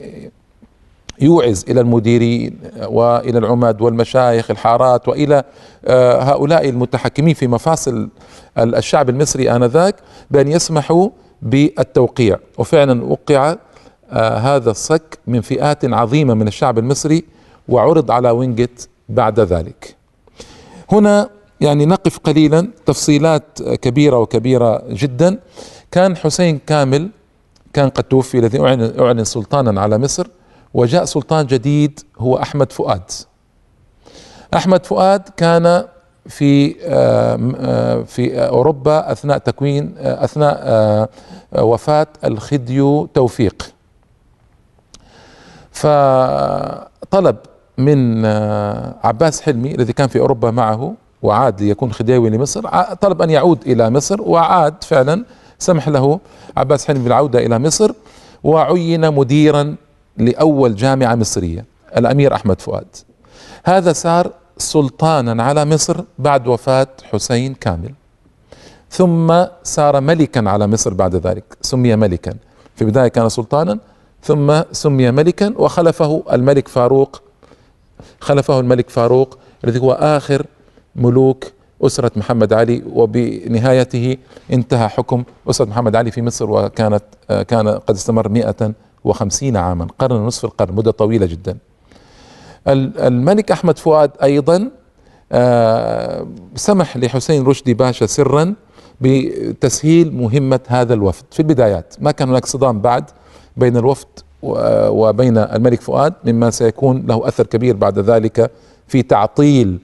يوعز 1.20 1.64
إلى 1.68 1.80
المديرين 1.80 2.58
وإلى 2.86 3.38
العمد 3.38 3.80
والمشايخ 3.82 4.50
الحارات 4.50 5.08
وإلى 5.08 5.44
آه، 5.84 6.22
هؤلاء 6.22 6.68
المتحكمين 6.68 7.34
في 7.34 7.46
مفاصل 7.46 8.08
الشعب 8.58 9.08
المصري 9.08 9.50
آنذاك 9.50 9.96
بأن 10.30 10.48
يسمحوا 10.48 11.08
بالتوقيع. 11.42 12.36
وفعلا 12.58 13.04
وقع 13.04 13.56
هذا 14.12 14.70
الصك 14.70 15.18
من 15.26 15.40
فئات 15.40 15.84
عظيمة 15.84 16.34
من 16.34 16.48
الشعب 16.48 16.78
المصري 16.78 17.24
وعرض 17.68 18.10
على 18.10 18.30
وينجت 18.30 18.88
بعد 19.08 19.40
ذلك. 19.40 19.96
هنا 20.92 21.28
يعني 21.60 21.86
نقف 21.86 22.18
قليلا. 22.18 22.68
تفصيلات 22.86 23.62
كبيرة 23.62 24.18
وكبيرة 24.18 24.82
جدا. 24.88 25.38
كان 25.90 26.16
حسين 26.16 26.60
كامل 26.66 27.08
كان 27.72 27.88
قد 27.88 28.04
توفي 28.04 28.38
الذي 28.38 28.60
أعلن, 28.60 29.00
أعلن 29.00 29.24
سلطانا 29.24 29.80
على 29.80 29.98
مصر 29.98 30.26
وجاء 30.74 31.04
سلطان 31.04 31.46
جديد 31.46 32.00
هو 32.18 32.36
أحمد 32.36 32.72
فؤاد. 32.72 33.02
أحمد 34.54 34.86
فؤاد 34.86 35.22
كان 35.36 35.84
في 36.26 36.74
في 38.04 38.48
أوروبا 38.48 39.12
أثناء 39.12 39.38
تكوين 39.38 39.94
أثناء 39.98 41.10
وفاة 41.58 42.06
الخديو 42.24 43.06
توفيق. 43.06 43.72
فطلب 45.78 47.36
من 47.78 48.26
عباس 49.04 49.40
حلمي 49.40 49.74
الذي 49.74 49.92
كان 49.92 50.08
في 50.08 50.20
أوروبا 50.20 50.50
معه 50.50 50.94
وعاد 51.22 51.62
ليكون 51.62 51.92
خديوي 51.92 52.30
لمصر 52.30 52.68
طلب 52.94 53.22
أن 53.22 53.30
يعود 53.30 53.62
إلى 53.66 53.90
مصر 53.90 54.22
وعاد 54.22 54.84
فعلا 54.84 55.24
سمح 55.58 55.88
له 55.88 56.20
عباس 56.56 56.86
حلمي 56.86 57.04
بالعودة 57.04 57.46
إلى 57.46 57.58
مصر 57.58 57.92
وعين 58.44 59.14
مديرا 59.14 59.76
لأول 60.16 60.74
جامعة 60.74 61.14
مصرية 61.14 61.64
الأمير 61.96 62.34
أحمد 62.34 62.60
فؤاد. 62.60 62.86
هذا 63.64 63.92
صار 63.92 64.32
سلطانا 64.58 65.42
على 65.42 65.64
مصر 65.64 66.00
بعد 66.18 66.46
وفاة 66.46 66.88
حسين 67.12 67.54
كامل. 67.54 67.92
ثم 68.90 69.44
صار 69.62 70.00
ملكا 70.00 70.50
على 70.50 70.66
مصر 70.66 70.94
بعد 70.94 71.14
ذلك 71.16 71.44
سمي 71.60 71.96
ملكا. 71.96 72.34
في 72.76 72.82
البداية 72.82 73.08
كان 73.08 73.28
سلطانا 73.28 73.78
ثم 74.22 74.62
سمي 74.72 75.10
ملكا 75.10 75.54
وخلفه 75.56 76.22
الملك 76.32 76.68
فاروق 76.68 77.22
خلفه 78.20 78.60
الملك 78.60 78.90
فاروق 78.90 79.38
الذي 79.64 79.78
هو 79.80 79.92
آخر 79.92 80.46
ملوك 80.96 81.44
أسرة 81.82 82.10
محمد 82.16 82.52
علي 82.52 82.82
وبنهايته 82.92 84.16
انتهى 84.52 84.88
حكم 84.88 85.24
أسرة 85.50 85.64
محمد 85.64 85.96
علي 85.96 86.10
في 86.10 86.22
مصر 86.22 86.50
وكانت 86.50 87.04
كان 87.28 87.68
قد 87.68 87.94
استمر 87.94 88.28
150 88.28 89.56
عاما 89.56 89.86
قرن 89.98 90.16
ونصف 90.16 90.44
القرن 90.44 90.74
مدة 90.74 90.90
طويلة 90.90 91.26
جدا. 91.26 91.58
الملك 92.66 93.50
أحمد 93.52 93.78
فؤاد 93.78 94.10
أيضا 94.22 94.70
آه، 95.32 96.26
سمح 96.54 96.96
لحسين 96.96 97.44
رشدي 97.44 97.74
باشا 97.74 98.06
سرا 98.06 98.54
بتسهيل 99.00 100.14
مهمة 100.16 100.60
هذا 100.66 100.94
الوفد. 100.94 101.24
في 101.30 101.40
البدايات 101.40 101.94
ما 102.00 102.10
كان 102.10 102.28
هناك 102.28 102.46
صدام 102.46 102.80
بعد 102.80 103.04
بين 103.58 103.76
الوفد 103.76 104.06
وبين 104.42 105.38
الملك 105.38 105.80
فؤاد 105.80 106.14
مما 106.24 106.50
سيكون 106.50 107.06
له 107.06 107.28
أثر 107.28 107.46
كبير 107.46 107.76
بعد 107.76 107.98
ذلك 107.98 108.50
في 108.88 109.02
تعطيل 109.02 109.78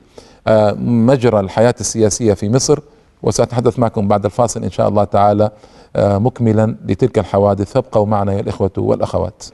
آه، 0.47 0.73
مجرى 0.81 1.41
الحياة 1.41 1.75
السياسية 1.81 2.35
في 2.35 2.49
مصر. 2.49 2.79
وسأتحدث 3.23 3.79
معكم 3.79 4.09
بعد 4.09 4.25
الفاصل 4.25 4.63
إن 4.65 4.71
شاء 4.71 4.89
الله 4.89 5.05
تعالى 5.05 5.51
آه، 5.97 6.19
مكملا 6.19 6.77
لتلك 6.87 7.19
الحوادث. 7.19 7.73
فابقوا 7.73 8.07
معنا 8.07 8.33
يا 8.33 8.41
الإخوة 8.41 8.71
والأخوات. 8.77 9.45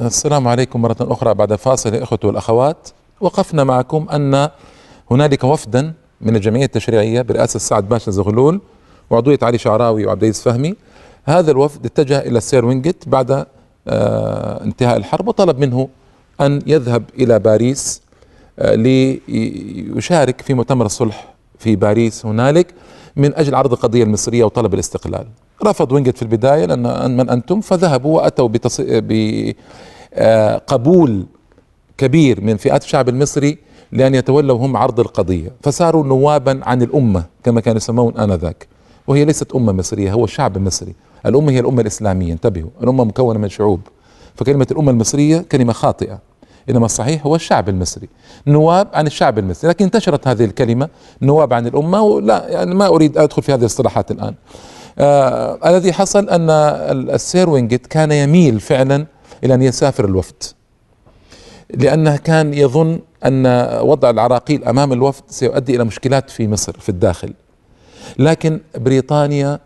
السلام 0.00 0.48
عليكم 0.48 0.82
مرة 0.82 0.96
أخرى 1.00 1.34
بعد 1.34 1.52
الفاصل 1.52 1.94
يا 1.94 2.02
إخوة 2.02 2.18
والأخوات. 2.24 2.88
وقفنا 3.20 3.64
معكم 3.64 4.06
أن 4.08 4.48
هنالك 5.10 5.44
وفدا 5.44 5.92
من 6.20 6.36
الجمعية 6.36 6.64
التشريعية 6.64 7.22
برئاسة 7.22 7.58
سعد 7.58 7.88
باشا 7.88 8.10
زغلول. 8.10 8.60
وعضوية 9.12 9.38
علي 9.42 9.58
شعراوي 9.58 10.06
وعبد 10.06 10.22
العزيز 10.22 10.42
فهمي. 10.42 10.74
هذا 11.24 11.50
الوفد 11.50 11.86
اتجه 11.86 12.18
إلى 12.18 12.38
السير 12.38 12.64
وينجت 12.64 13.08
بعد 13.08 13.46
آه 13.88 14.64
انتهاء 14.64 14.96
الحرب 14.96 15.28
وطلب 15.28 15.58
منه 15.58 15.88
أن 16.40 16.62
يذهب 16.66 17.04
إلى 17.18 17.38
باريس 17.38 18.02
آه 18.58 18.74
ليشارك 18.74 20.40
في 20.40 20.54
مؤتمر 20.54 20.86
الصلح 20.86 21.34
في 21.58 21.76
باريس 21.76 22.26
هنالك 22.26 22.74
من 23.16 23.34
أجل 23.34 23.54
عرض 23.54 23.72
القضية 23.72 24.02
المصرية 24.04 24.44
وطلب 24.44 24.74
الاستقلال. 24.74 25.26
رفض 25.64 25.92
وينجت 25.92 26.16
في 26.16 26.22
البداية 26.22 26.64
لأن 26.64 27.16
من 27.16 27.30
أنتم؟ 27.30 27.60
فذهبوا 27.60 28.16
وأتوا 28.16 28.48
بقبول 30.14 31.10
آه، 31.20 31.24
كبير 31.98 32.40
من 32.40 32.56
فئات 32.56 32.84
الشعب 32.84 33.08
المصري 33.08 33.58
لأن 33.92 34.14
يتولوا 34.14 34.58
هم 34.58 34.76
عرض 34.76 35.00
القضية. 35.00 35.52
فصاروا 35.62 36.04
نوابا 36.06 36.60
عن 36.62 36.82
الأمة 36.82 37.24
كما 37.44 37.60
كانوا 37.60 37.76
يسمون 37.76 38.16
آنذاك. 38.18 38.71
وهي 39.06 39.24
ليست 39.24 39.52
أمة 39.52 39.72
مصرية 39.72 40.12
هو 40.12 40.24
الشعب 40.24 40.56
المصري 40.56 40.94
الأمة 41.26 41.52
هي 41.52 41.60
الأمة 41.60 41.80
الإسلامية 41.80 42.32
انتبهوا. 42.32 42.70
الأمة 42.82 43.04
مكونة 43.04 43.38
من 43.38 43.48
شعوب. 43.48 43.80
فكلمة 44.34 44.66
الأمة 44.70 44.90
المصرية 44.90 45.38
كلمة 45.52 45.72
خاطئة. 45.72 46.18
إنما 46.70 46.86
الصحيح 46.86 47.26
هو 47.26 47.34
الشعب 47.34 47.68
المصري. 47.68 48.08
نواب 48.46 48.88
عن 48.92 49.06
الشعب 49.06 49.38
المصري. 49.38 49.70
لكن 49.70 49.84
انتشرت 49.84 50.28
هذه 50.28 50.44
الكلمة 50.44 50.88
نواب 51.22 51.52
عن 51.52 51.66
الأمة 51.66 52.02
ولا 52.02 52.48
يعني 52.48 52.74
ما 52.74 52.86
أريد 52.86 53.18
أدخل 53.18 53.42
في 53.42 53.52
هذه 53.52 53.60
الاصطلاحات 53.60 54.10
الآن. 54.10 54.34
آه 54.98 55.70
الذي 55.70 55.92
حصل 55.92 56.28
أن 56.28 56.50
السير 57.10 57.50
وينجت 57.50 57.86
كان 57.86 58.12
يميل 58.12 58.60
فعلا 58.60 59.06
إلى 59.44 59.54
أن 59.54 59.62
يسافر 59.62 60.04
الوفد. 60.04 60.42
لأنه 61.74 62.16
كان 62.16 62.54
يظن 62.54 63.00
أن 63.24 63.46
وضع 63.82 64.10
العراقيل 64.10 64.64
أمام 64.64 64.92
الوفد 64.92 65.22
سيؤدي 65.28 65.76
إلى 65.76 65.84
مشكلات 65.84 66.30
في 66.30 66.48
مصر 66.48 66.72
في 66.72 66.88
الداخل. 66.88 67.34
لكن 68.18 68.60
بريطانيا 68.76 69.58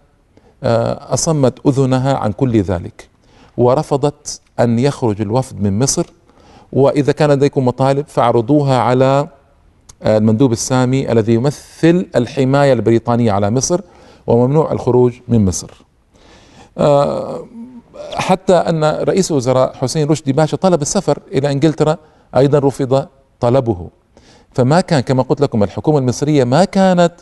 آه، 0.63 1.15
أصمت 1.15 1.67
أذنها 1.67 2.17
عن 2.17 2.33
كل 2.33 2.61
ذلك 2.61 3.09
ورفضت 3.57 4.41
أن 4.61 4.79
يخرج 4.79 5.21
الوفد 5.21 5.61
من 5.63 5.79
مصر 5.79 6.07
وإذا 6.73 7.13
كان 7.13 7.31
لديكم 7.31 7.65
مطالب 7.65 8.07
فاعرضوها 8.09 8.79
على 8.79 9.29
آه، 10.03 10.19
المندوب 10.19 10.53
السامي 10.53 11.13
الذي 11.13 11.35
يمثل 11.35 12.07
الحماية 12.17 12.73
البريطانية 12.73 13.33
على 13.33 13.51
مصر 13.51 13.81
وممنوع 14.27 14.73
الخروج 14.73 15.13
من 15.29 15.45
مصر. 15.45 15.71
آه، 16.79 17.47
حتى 18.15 18.55
أن 18.55 18.85
رئيس 18.85 19.31
الوزراء 19.31 19.75
حسين 19.75 20.09
رشدي 20.09 20.33
باشا 20.33 20.57
طلب 20.57 20.83
السفر 20.83 21.19
إلى 21.33 21.53
إنجلترا 21.53 21.97
أيضا 22.37 22.59
رفض 22.59 23.07
طلبه. 23.41 23.89
فما 24.53 24.81
كان 24.81 25.01
كما 25.01 25.23
قلت 25.23 25.41
لكم 25.41 25.63
الحكومة 25.63 25.99
المصرية 25.99 26.45
ما 26.45 26.65
كانت 26.65 27.13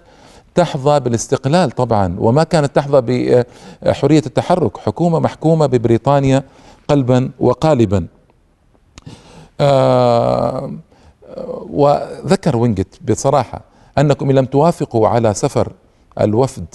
تحظى 0.54 1.00
بالاستقلال 1.00 1.70
طبعا 1.70 2.16
وما 2.18 2.44
كانت 2.44 2.76
تحظى 2.76 3.00
بحرية 3.00 4.22
التحرك، 4.26 4.76
حكومة 4.78 5.18
محكومة 5.18 5.66
ببريطانيا 5.66 6.42
قلبا 6.88 7.30
وقالبا. 7.40 8.06
آه 9.60 10.72
وذكر 11.70 12.56
وينجت 12.56 12.98
بصراحة 13.10 13.60
أنكم 13.98 14.30
إن 14.30 14.36
لم 14.36 14.44
توافقوا 14.44 15.08
على 15.08 15.34
سفر 15.34 15.72
الوفد 16.20 16.66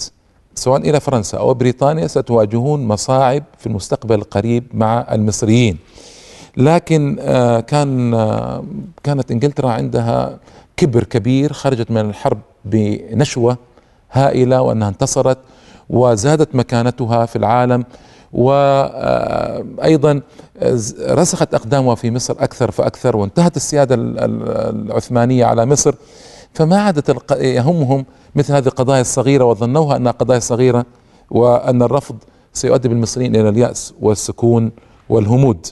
سواء 0.54 0.80
إلى 0.90 1.00
فرنسا 1.00 1.38
أو 1.38 1.54
بريطانيا 1.54 2.06
ستواجهون 2.06 2.88
مصاعب 2.88 3.42
في 3.58 3.66
المستقبل 3.66 4.14
القريب 4.14 4.64
مع 4.74 5.06
المصريين 5.12 5.78
لكن 6.56 7.16
آه 7.20 7.60
كان 7.60 8.14
آه 8.14 8.64
كانت 9.02 9.30
إنجلترا 9.30 9.70
عندها 9.70 10.38
كبر 10.76 11.04
كبير 11.04 11.52
خرجت 11.52 11.90
من 11.90 12.00
الحرب 12.00 12.38
بنشوة 12.64 13.58
هائلة 14.12 14.62
وأنها 14.62 14.88
انتصرت 14.88 15.38
وزادت 15.90 16.54
مكانتها 16.54 17.26
في 17.26 17.36
العالم 17.36 17.84
وأيضا 18.32 20.20
رسخت 21.00 21.54
أقدامها 21.54 21.94
في 21.94 22.10
مصر 22.10 22.34
أكثر 22.38 22.70
فأكثر 22.70 23.16
وانتهت 23.16 23.56
السيادة 23.56 23.94
العثمانية 23.98 25.44
على 25.44 25.66
مصر 25.66 25.94
فما 26.54 26.80
عادت 26.80 27.32
يهمهم 27.32 28.06
مثل 28.34 28.52
هذه 28.54 28.66
القضايا 28.66 29.00
الصغيرة 29.00 29.44
وظنوها 29.44 29.96
أنها 29.96 30.12
قضايا 30.12 30.40
صغيرة 30.40 30.86
وأن 31.30 31.82
الرفض 31.82 32.16
سيؤدي 32.52 32.88
بالمصريين 32.88 33.36
إلى 33.36 33.48
اليأس 33.48 33.94
والسكون 34.00 34.72
والهمود. 35.08 35.66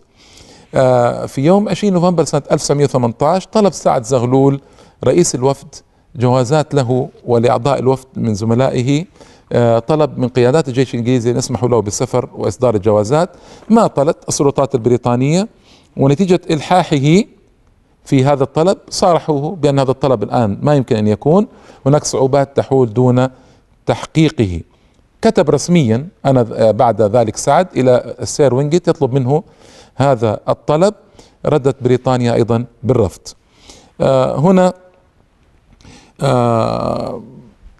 آه، 0.75 1.27
في 1.27 1.41
يوم 1.41 1.69
20 1.69 1.93
نوفمبر 1.93 2.25
سنة 2.25 2.43
1918 2.53 3.49
طلب 3.53 3.73
سعد 3.73 4.05
زغلول 4.05 4.61
رئيس 5.05 5.35
الوفد 5.35 5.75
جوازات 6.19 6.75
له 6.75 7.09
ولأعضاء 7.25 7.79
الوفد 7.79 8.07
من 8.17 8.35
زملائه 8.35 9.05
آه، 9.53 9.79
طلب 9.79 10.19
من 10.19 10.29
قيادات 10.29 10.69
الجيش 10.69 10.95
الإنجليزي 10.95 11.31
أن 11.31 11.37
يسمحوا 11.37 11.69
له 11.69 11.81
بالسفر 11.81 12.29
وإصدار 12.35 12.75
الجوازات. 12.75 13.31
ما 13.71 13.87
طلت؟ 13.87 14.17
السلطات 14.29 14.75
البريطانية. 14.75 15.49
ونتيجة 15.97 16.41
إلحاحه 16.51 17.23
في 18.05 18.25
هذا 18.25 18.43
الطلب 18.43 18.79
صارحوه 18.91 19.57
بأن 19.57 19.79
هذا 19.79 19.91
الطلب 19.91 20.23
الآن 20.23 20.59
ما 20.63 20.75
يمكن 20.75 20.97
أن 20.97 21.07
يكون. 21.07 21.47
هناك 21.87 22.05
صعوبات 22.05 22.57
تحول 22.57 22.93
دون 22.93 23.29
تحقيقه. 23.87 24.61
كتب 25.23 25.51
رسميا 25.51 26.09
أنا 26.27 26.47
آه، 26.53 26.71
بعد 26.71 27.03
ذلك 27.03 27.37
سعد 27.37 27.69
إلى 27.77 28.15
السير 28.21 28.55
وينجيت 28.55 28.89
يطلب 28.89 29.13
منه 29.13 29.43
هذا 29.95 30.41
الطلب. 30.49 30.95
ردت 31.47 31.77
بريطانيا 31.83 32.35
أيضا 32.35 32.65
بالرفض. 32.83 33.21
آه، 34.01 34.39
هنا 34.39 34.73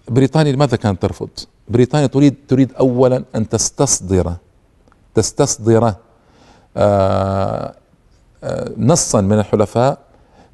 بريطانيا 0.09 0.51
لماذا 0.51 0.77
كانت 0.77 1.01
ترفض؟ 1.01 1.29
بريطانيا 1.69 2.07
تريد 2.07 2.35
تريد 2.47 2.73
اولا 2.73 3.23
أن 3.35 3.49
تستصدر 3.49 4.33
تستصدر 5.15 5.93
آه، 6.77 7.73
آه، 8.43 8.71
نصا 8.77 9.21
من 9.21 9.39
الحلفاء 9.39 9.97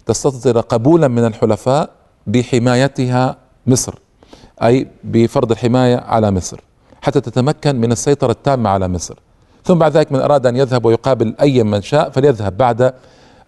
تستصدر 0.05 0.59
قبولا 0.59 1.07
من 1.07 1.25
الحلفاء 1.25 1.89
بحمايتها 2.27 3.37
مصر 3.67 3.93
أي 4.63 4.87
بفرض 5.03 5.51
الحماية 5.51 5.97
على 5.97 6.31
مصر 6.31 6.59
حتى 7.01 7.21
تتمكن 7.21 7.75
من 7.75 7.91
السيطرة 7.91 8.31
التامة 8.31 8.69
على 8.69 8.87
مصر 8.87 9.15
ثم 9.63 9.73
بعد 9.73 9.97
ذلك 9.97 10.11
من 10.11 10.19
أراد 10.19 10.45
أن 10.45 10.55
يذهب 10.55 10.85
ويقابل 10.85 11.35
أي 11.41 11.63
من 11.63 11.81
شاء 11.81 12.09
فليذهب 12.09 12.57
بعد 12.57 12.93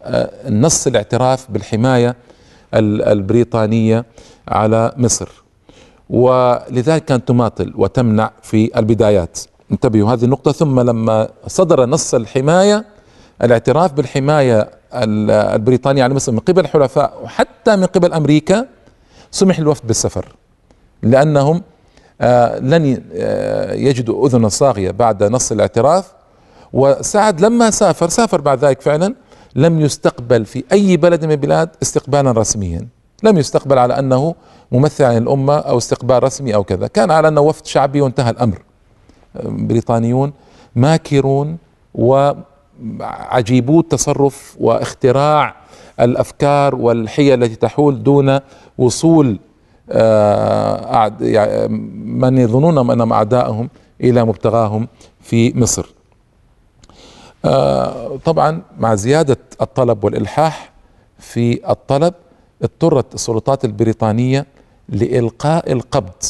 آه، 0.04 0.50
نص 0.50 0.88
الاعتراف 0.88 1.52
بالحماية 1.52 2.16
البريطانية 2.74 4.06
على 4.48 4.92
مصر. 4.98 5.30
ولذلك 6.10 7.06
كانت 7.06 7.28
تماطل 7.28 7.74
وتمنع 7.76 8.32
في 8.42 8.80
البدايات. 8.80 9.40
انتبهوا 9.72 10.14
هذه 10.14 10.24
النقطة. 10.24 10.52
ثم 10.52 10.80
لما 10.80 11.30
صدر 11.48 11.86
نص 11.86 12.14
الحماية 12.14 12.86
الاعتراف 13.44 13.94
بالحماية 13.94 14.70
البريطانية 14.94 16.04
على 16.04 16.14
مصر 16.14 16.32
من 16.32 16.40
قبل 16.40 16.60
الحلفاء 16.60 17.20
وحتى 17.24 17.76
من 17.76 17.86
قبل 17.86 18.14
أمريكا 18.14 18.66
سمح 19.32 19.60
للوفد 19.60 19.88
بالسفر. 19.88 20.26
لأنهم 21.04 21.62
آه 22.22 22.60
لن 22.60 23.04
آه 23.14 23.74
يجدوا 23.74 24.28
أذنا 24.28 24.50
صاغية 24.50 24.92
بعد 24.92 25.24
نص 25.24 25.52
الاعتراف. 25.52 26.12
وسعد 26.74 27.42
لما 27.42 27.70
سافر 27.70 28.10
سافر 28.10 28.42
بعد 28.42 28.66
ذلك 28.66 28.82
فعلا 28.82 29.16
لم 29.58 29.82
يستقبل 29.82 30.46
في 30.46 30.64
أي 30.72 30.98
بلد 30.98 31.26
من 31.26 31.32
البلاد 31.32 31.70
استقبالا 31.82 32.32
رسميا 32.32 32.88
لم 33.24 33.38
يستقبل 33.38 33.78
على 33.78 34.00
أنه 34.00 34.36
ممثل 34.72 35.04
عن 35.04 35.18
الأمة 35.18 35.58
أو 35.58 35.78
استقبال 35.78 36.24
رسمي 36.24 36.56
أو 36.56 36.64
كذا، 36.64 36.88
كان 36.88 37.12
على 37.12 37.28
أنه 37.28 37.42
وفد 37.42 37.66
شعبي 37.66 38.02
وانتهى 38.02 38.30
الأمر. 38.30 38.62
بريطانيون 39.46 40.34
ماكرون 40.76 41.58
وعجيبو 41.96 43.80
التصرف 43.80 44.58
واختراع 44.60 45.56
الأفكار 46.00 46.76
والحيل 46.76 47.44
التي 47.44 47.56
تحول 47.56 48.04
دون 48.04 48.40
وصول 48.78 49.40
آه، 49.92 51.14
يعني 51.22 51.68
من 52.22 52.38
يظنون 52.38 52.92
أنهم 52.92 53.14
اعدائهم 53.14 53.70
إلى 54.02 54.26
مبتغاهم 54.26 54.88
في 55.22 55.60
مصر. 55.60 55.97
آه، 57.46 58.18
طبعا 58.26 58.62
مع 58.80 58.96
زيادة 58.96 59.38
الطلب 59.62 60.04
والإلحاح 60.04 60.72
في 61.20 61.72
الطلب 61.72 62.14
اضطرت 62.64 63.14
السلطات 63.14 63.66
البريطانية 63.66 64.46
لإلقاء 64.90 65.72
القبض 65.72 66.24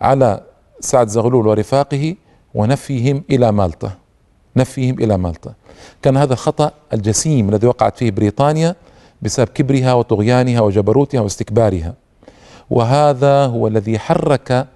على 0.00 0.40
سعد 0.80 1.08
زغلول 1.08 1.46
ورفاقه 1.46 2.14
ونفيهم 2.54 3.24
إلى 3.30 3.52
مالطا. 3.52 3.90
نفيهم 4.56 4.98
إلى 4.98 5.16
مالطا. 5.18 5.52
كان 6.02 6.16
هذا 6.16 6.32
الخطأ 6.32 6.72
الجسيم 6.92 7.48
الذي 7.48 7.66
وقعت 7.66 7.96
فيه 7.96 8.10
بريطانيا 8.10 8.76
بسبب 9.22 9.48
كبرها 9.48 9.92
وطغيانها 9.94 10.60
وجبروتها 10.60 11.20
واستكبارها. 11.20 11.94
وهذا 12.70 13.46
هو 13.46 13.66
الذي 13.66 13.98
حرك 13.98 14.66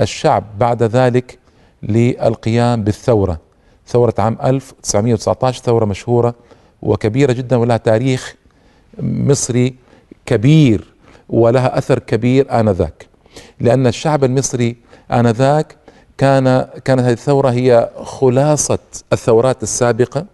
الشعب 0.00 0.44
بعد 0.58 0.82
ذلك 0.82 1.38
للقيام 1.82 2.84
بالثورة. 2.84 3.38
ثورة 3.86 4.14
عام 4.18 4.38
1919 4.44 5.62
ثورة 5.62 5.84
مشهورة 5.84 6.34
وكبيرة 6.82 7.32
جدا 7.32 7.56
ولها 7.56 7.76
تاريخ 7.76 8.36
مصري 8.98 9.74
كبير 10.26 10.84
ولها 11.28 11.78
أثر 11.78 11.98
كبير 11.98 12.60
آنذاك. 12.60 13.06
لأن 13.60 13.86
الشعب 13.86 14.24
المصري 14.24 14.76
آنذاك 15.12 15.76
كان 16.18 16.66
كانت 16.84 17.00
هذه 17.00 17.12
الثورة 17.12 17.50
هي 17.50 17.90
خلاصة 18.02 18.78
الثورات 19.12 19.62
السابقة 19.62 20.26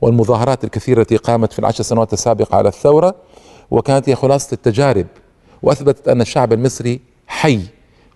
والمظاهرات 0.00 0.64
الكثيرة 0.64 1.00
التي 1.00 1.16
قامت 1.16 1.52
في 1.52 1.58
العشر 1.58 1.82
سنوات 1.82 2.12
السابقة 2.12 2.56
على 2.56 2.68
الثورة 2.68 3.14
وكانت 3.70 4.08
هي 4.08 4.14
خلاصة 4.14 4.54
التجارب 4.54 5.06
وأثبتت 5.62 6.08
أن 6.08 6.20
الشعب 6.20 6.52
المصري 6.52 7.00
حي. 7.26 7.60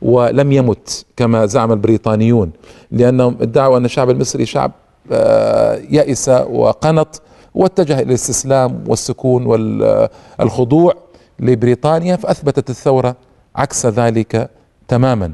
ولم 0.03 0.53
يمت 0.53 1.05
كما 1.17 1.47
زعم 1.47 1.73
البريطانيون 1.73 2.51
لانهم 2.91 3.37
ادعوا 3.41 3.79
أن 3.79 3.85
الشعب 3.85 4.11
المصري 4.11 4.47
شعب 4.47 4.73
آه، 5.13 5.81
يأس 5.91 6.29
وقنط 6.29 7.23
واتجه 7.55 7.95
إلى 7.95 8.03
الاستسلام 8.03 8.85
والسكون 8.87 9.47
والخضوع 9.47 10.95
لبريطانيا 11.41 12.17
فأثبتت 12.17 12.71
الثورة 12.71 13.17
عكس 13.57 13.87
ذلك 13.87 14.51
تماما. 14.89 15.33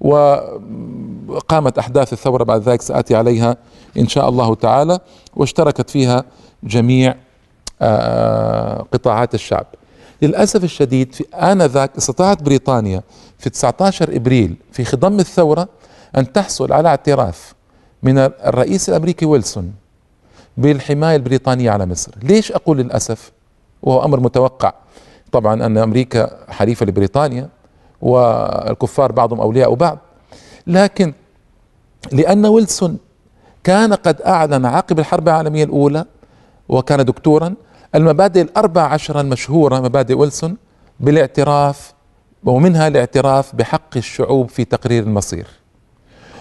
وقامت 0.00 1.78
أحداث 1.78 2.12
الثورة 2.12 2.44
بعد 2.44 2.62
ذلك 2.68 2.82
سأتي 2.82 3.16
عليها 3.16 3.56
إن 3.98 4.08
شاء 4.08 4.28
الله 4.28 4.54
تعالى 4.54 4.98
واشتركت 5.36 5.90
فيها 5.90 6.24
جميع 6.62 7.14
آه، 7.82 8.86
قطاعات 8.92 9.34
الشعب. 9.34 9.66
للأسف 10.22 10.64
الشديد 10.64 11.14
في 11.14 11.24
آنذاك 11.34 11.96
استطاعت 11.96 12.42
بريطانيا 12.42 13.02
في 13.38 13.50
19 13.50 14.16
إبريل 14.16 14.56
في 14.72 14.84
خضم 14.84 15.20
الثورة 15.20 15.68
أن 16.16 16.32
تحصل 16.32 16.72
على 16.72 16.88
اعتراف 16.88 17.54
من 18.02 18.18
الرئيس 18.18 18.88
الأمريكي 18.88 19.26
ويلسون 19.26 19.72
بالحماية 20.56 21.16
البريطانية 21.16 21.70
على 21.70 21.86
مصر، 21.86 22.12
ليش 22.22 22.52
أقول 22.52 22.78
للأسف؟ 22.78 23.32
وهو 23.82 24.04
أمر 24.04 24.20
متوقع. 24.20 24.72
طبعا 25.32 25.66
أن 25.66 25.78
أمريكا 25.78 26.30
حليفة 26.48 26.86
لبريطانيا 26.86 27.48
والكفار 28.00 29.12
بعضهم 29.12 29.40
أولياء 29.40 29.74
بعض. 29.74 29.98
لكن 30.66 31.12
لأن 32.12 32.46
ويلسون 32.46 32.98
كان 33.64 33.94
قد 33.94 34.22
أعلن 34.22 34.66
عقب 34.66 34.98
الحرب 34.98 35.28
العالمية 35.28 35.64
الأولى 35.64 36.04
وكان 36.68 37.04
دكتورا 37.04 37.54
المبادئ 37.94 38.42
الاربع 38.42 38.82
عشر 38.82 39.20
المشهوره 39.20 39.80
مبادئ 39.80 40.14
ويلسون 40.14 40.56
بالاعتراف 41.00 41.94
ومنها 42.44 42.88
الاعتراف 42.88 43.54
بحق 43.54 43.96
الشعوب 43.96 44.48
في 44.48 44.64
تقرير 44.64 45.02
المصير. 45.02 45.46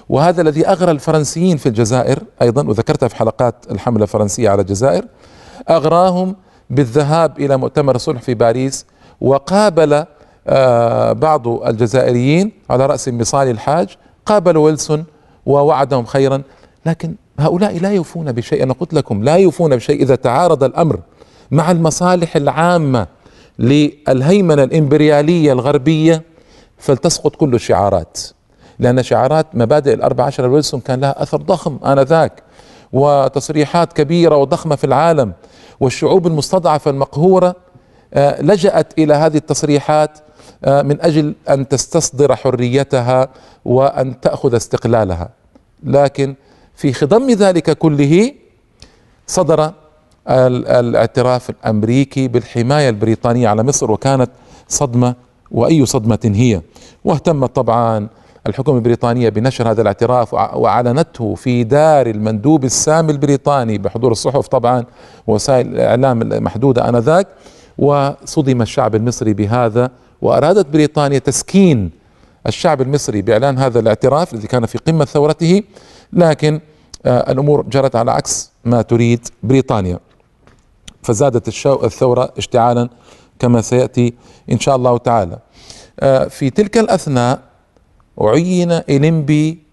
وهذا 0.10 0.42
الذي 0.42 0.68
أغرى 0.68 0.92
الفرنسيين 0.92 1.58
في 1.58 1.66
الجزائر 1.66 2.20
أيضا 2.42 2.68
وذكرتها 2.68 3.08
في 3.08 3.16
حلقات 3.16 3.56
الحملة 3.72 4.04
الفرنسية 4.04 4.50
على 4.50 4.62
الجزائر 4.62 5.06
أغراهم 5.70 6.36
بالذهاب 6.70 7.40
إلى 7.40 7.58
مؤتمر 7.58 7.98
صلح 7.98 8.22
في 8.22 8.34
باريس 8.34 8.86
وقابل 9.22 10.06
آه، 10.48 11.12
بعض 11.12 11.48
الجزائريين 11.48 12.52
على 12.70 12.86
رأس 12.86 13.08
مصالي 13.10 13.52
الحاج 13.52 13.98
قابلوا 14.26 14.66
ويلسون 14.66 15.06
ووعدهم 15.46 16.06
خيرا. 16.06 16.42
لكن 16.86 17.16
هؤلاء 17.40 17.80
لا 17.80 17.92
يوفون 17.92 18.32
بشيء 18.32 18.64
أنا 18.64 18.74
قلت 18.74 18.94
لكم 18.94 19.24
لا 19.24 19.36
يوفون 19.36 19.76
بشيء 19.76 20.02
إذا 20.02 20.16
تعارض 20.16 20.64
الأمر 20.64 21.00
مع 21.52 21.72
المصالح 21.72 22.36
العامة 22.36 23.08
للهيمنة 23.60 24.64
الإمبريالية 24.64 25.54
الغربية 25.54 26.24
فلتسقط 26.78 27.36
كل 27.36 27.56
الشعارات 27.56 28.20
لأن 28.80 29.04
شعارات 29.04 29.46
مبادئ 29.54 29.94
الأربع 29.94 30.24
عشر 30.24 30.50
ويلسون 30.50 30.80
كان 30.80 31.02
لها 31.02 31.24
أثر 31.24 31.38
ضخم 31.38 31.80
آنذاك 31.86 32.44
وتصريحات 32.94 33.94
كبيرة 33.94 34.36
وضخمة 34.36 34.76
في 34.76 34.84
العالم 34.84 35.34
والشعوب 35.80 36.28
المستضعفة 36.28 36.92
المقهورة 36.92 37.56
آه، 38.14 38.42
لجأت 38.42 38.94
إلى 39.00 39.14
هذه 39.14 39.38
التصريحات 39.38 40.20
آه، 40.66 40.82
من 40.82 41.02
أجل 41.02 41.36
أن 41.50 41.68
تستصدر 41.68 42.36
حريتها 42.36 43.30
وأن 43.66 44.22
تأخذ 44.22 44.56
استقلالها. 44.56 45.30
لكن 45.84 46.36
في 46.76 46.94
خضم 46.94 47.32
ذلك 47.32 47.78
كله 47.78 48.34
صدر 49.28 49.74
الاعتراف 50.28 51.50
الأمريكي 51.50 52.28
بالحماية 52.28 52.90
البريطانية 52.90 53.48
على 53.48 53.64
مصر 53.64 53.92
وكانت 53.92 54.32
صدمة 54.68 55.16
وأي 55.52 55.86
صدمة 55.86 56.20
هي. 56.36 56.62
واهتمت 57.06 57.56
طبعا 57.56 58.08
الحكومة 58.48 58.78
البريطانية 58.78 59.30
بنشر 59.30 59.72
هذا 59.72 59.82
الاعتراف 59.82 60.34
وأعلنته 60.34 61.36
في 61.36 61.64
دار 61.64 62.08
المندوب 62.08 62.64
السامي 62.64 63.12
البريطاني 63.12 63.78
بحضور 63.78 64.12
الصحف 64.12 64.48
طبعا 64.48 64.86
وسائل 65.28 65.68
الإعلام 65.68 66.22
المحدودة 66.22 66.90
آنذاك. 66.90 67.28
وصدم 67.78 68.62
الشعب 68.62 68.96
المصري 68.96 69.34
بهذا 69.34 69.92
وأرادت 70.22 70.68
بريطانيا 70.68 71.20
تسكين 71.20 71.92
الشعب 72.48 72.82
المصري 72.82 73.22
بإعلان 73.22 73.58
هذا 73.58 73.80
الاعتراف 73.80 74.34
الذي 74.34 74.48
كان 74.48 74.66
في 74.66 74.78
قمة 74.78 75.06
ثورته. 75.06 75.64
لكن 76.14 76.60
آه، 77.06 77.32
الأمور 77.32 77.62
جرت 77.62 77.96
على 77.96 78.12
عكس 78.12 78.52
ما 78.66 78.82
تريد 78.82 79.28
بريطانيا. 79.44 80.00
فزادت 81.04 81.66
الثورة 81.68 82.34
اشتعالا 82.38 82.90
كما 83.40 83.62
سيأتي 83.62 84.14
إن 84.52 84.60
شاء 84.60 84.76
الله 84.76 84.98
تعالى. 84.98 85.40
آه، 86.00 86.28
في 86.28 86.50
تلك 86.50 86.78
الأثناء 86.78 87.40
عين 88.22 88.72
إليمبي 88.72 89.64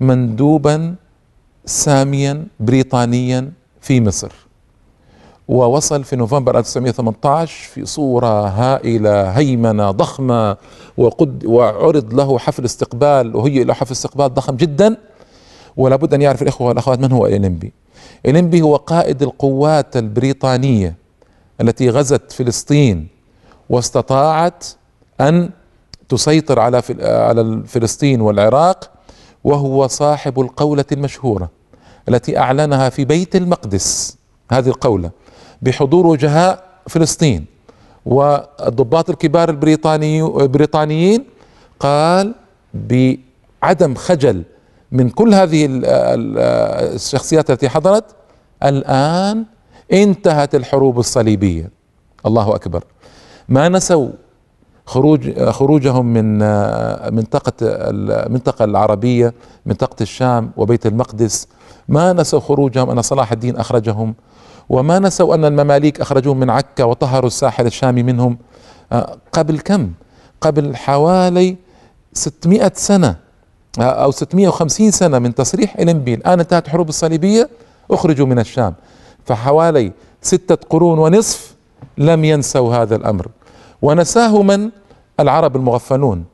مندوبا 0.00 0.94
ساميا 1.66 2.46
بريطانيا 2.60 3.52
في 3.80 4.00
مصر 4.00 4.32
ووصل 5.48 6.04
في 6.04 6.16
نوفمبر 6.16 6.58
1918 6.58 7.68
في 7.68 7.86
صورة 7.86 8.48
هائلة 8.48 9.30
هيمنة 9.30 9.90
ضخمة 9.90 10.56
وقد 10.96 11.44
وعرض 11.46 12.14
له 12.14 12.38
حفل 12.38 12.64
استقبال 12.64 13.36
وهي 13.36 13.64
له 13.64 13.74
حفل 13.74 13.92
استقبال 13.92 14.34
ضخم 14.34 14.56
جدا. 14.56 14.96
ولا 15.76 15.96
بد 15.96 16.14
أن 16.14 16.22
يعرف 16.22 16.42
الإخوة 16.42 16.68
والأخوات 16.68 16.98
من 16.98 17.12
هو 17.12 17.26
إليمبي 17.26 17.72
إليمبي 18.26 18.62
هو 18.62 18.76
قائد 18.76 19.22
القوات 19.22 19.96
البريطانية 19.96 20.94
التي 21.60 21.90
غزت 21.90 22.32
فلسطين 22.32 23.08
واستطاعت 23.70 24.64
أن 25.20 25.50
تسيطر 26.08 26.60
على 26.60 26.82
على 27.00 27.62
فلسطين 27.66 28.20
والعراق 28.20 28.90
وهو 29.44 29.86
صاحب 29.86 30.40
القولة 30.40 30.84
المشهورة 30.92 31.50
التي 32.08 32.38
أعلنها 32.38 32.88
في 32.88 33.04
بيت 33.04 33.36
المقدس 33.36 34.16
هذه 34.50 34.68
القولة 34.68 35.10
بحضور 35.62 36.06
وجهاء 36.06 36.64
فلسطين. 36.88 37.46
والضباط 38.06 39.10
الكبار 39.10 39.48
البريطاني 39.48 40.22
البريطانيين 40.22 41.24
قال 41.80 42.34
بعدم 42.74 43.94
خجل 43.94 44.42
من 44.94 45.10
كل 45.10 45.34
هذه 45.34 45.68
الشخصيات 46.94 47.50
التي 47.50 47.68
حضرت 47.68 48.04
الآن 48.62 49.44
انتهت 49.92 50.54
الحروب 50.54 50.98
الصليبية. 50.98 51.70
الله 52.26 52.54
أكبر. 52.54 52.84
ما 53.48 53.68
نسوا 53.68 54.08
خروج 54.86 55.40
خروجهم 55.50 56.06
من 56.06 56.38
منطقة 57.14 57.52
المنطقة 57.62 58.64
العربية 58.64 59.34
منطقة 59.66 59.96
الشام 60.00 60.50
وبيت 60.56 60.86
المقدس. 60.86 61.48
ما 61.88 62.12
نسوا 62.12 62.40
خروجهم 62.40 62.90
أن 62.90 63.02
صلاح 63.02 63.32
الدين 63.32 63.56
أخرجهم. 63.56 64.14
وما 64.68 64.98
نسوا 64.98 65.34
أن 65.34 65.44
المماليك 65.44 66.00
أخرجوهم 66.00 66.40
من 66.40 66.50
عكا 66.50 66.84
وطهروا 66.84 67.26
الساحل 67.26 67.66
الشامي 67.66 68.02
منهم. 68.02 68.38
قبل 69.32 69.58
كم؟ 69.58 69.90
قبل 70.40 70.76
حوالي 70.76 71.56
600 72.12 72.72
سنة 72.74 73.23
أو 73.78 74.10
650 74.10 74.90
سنة 74.90 75.18
من 75.18 75.34
تصريح 75.34 75.76
إلمبي 75.80 76.14
الآن 76.14 76.40
انتهت 76.40 76.66
الحروب 76.66 76.88
الصليبية 76.88 77.48
أخرجوا 77.90 78.26
من 78.26 78.38
الشام. 78.38 78.74
فحوالي 79.24 79.92
ستة 80.22 80.58
قرون 80.70 80.98
ونصف 80.98 81.54
لم 81.98 82.24
ينسوا 82.24 82.74
هذا 82.74 82.96
الأمر. 82.96 83.26
ونساه 83.82 84.42
من؟ 84.42 84.70
العرب 85.20 85.56
المغفلون. 85.56 86.24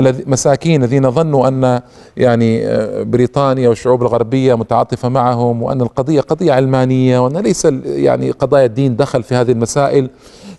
مساكين 0.00 0.82
الذين 0.82 1.10
ظنوا 1.10 1.48
أن 1.48 1.80
يعني 2.16 2.66
آه، 2.66 3.02
بريطانيا 3.02 3.68
والشعوب 3.68 4.02
الغربية 4.02 4.54
متعاطفة 4.54 5.08
معهم 5.08 5.62
وأن 5.62 5.80
القضية 5.80 6.20
قضية 6.20 6.52
علمانية 6.52 7.18
وأن 7.18 7.36
ليس 7.36 7.64
يعني 7.84 8.30
قضايا 8.30 8.64
الدين 8.64 8.96
دخل 8.96 9.22
في 9.22 9.34
هذه 9.34 9.52
المسائل. 9.52 10.10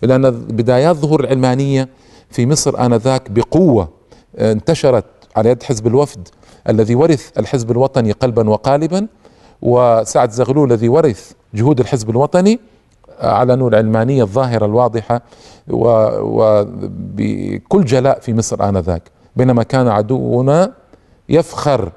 لأن 0.01 0.31
بدايات 0.31 0.95
ظهور 0.95 1.19
العلمانية 1.19 1.89
في 2.29 2.45
مصر 2.45 2.85
آنذاك 2.85 3.31
بقوة 3.31 3.89
آه، 4.37 4.51
انتشرت 4.51 5.05
على 5.35 5.49
يد 5.49 5.63
حزب 5.63 5.87
الوفد 5.87 6.27
الذي 6.69 6.95
ورث 6.95 7.39
الحزب 7.39 7.71
الوطني 7.71 8.11
قلبا 8.11 8.49
وقالبا 8.49 9.07
وسعد 9.61 10.31
زغلول 10.31 10.71
الذي 10.71 10.89
ورث 10.89 11.31
جهود 11.53 11.79
الحزب 11.79 12.09
الوطني 12.09 12.59
اعلنوا 13.23 13.69
العلمانيه 13.69 14.23
الظاهرة 14.23 14.65
الواضحة 14.65 15.21
وبكل 16.29 17.85
جلاء 17.85 18.19
في 18.19 18.33
مصر 18.33 18.69
آنذاك. 18.69 19.01
بينما 19.35 19.63
كان 19.63 19.87
عدونا 19.87 20.71
يفخر 21.29 21.91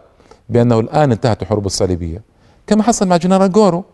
بأنه 0.48 0.80
الآن 0.80 1.12
انتهت 1.12 1.42
الحروب 1.42 1.66
الصليبية. 1.66 2.22
كما 2.66 2.82
حصل 2.82 3.08
مع 3.08 3.16
جنرال 3.16 3.52
غورو. 3.52 3.84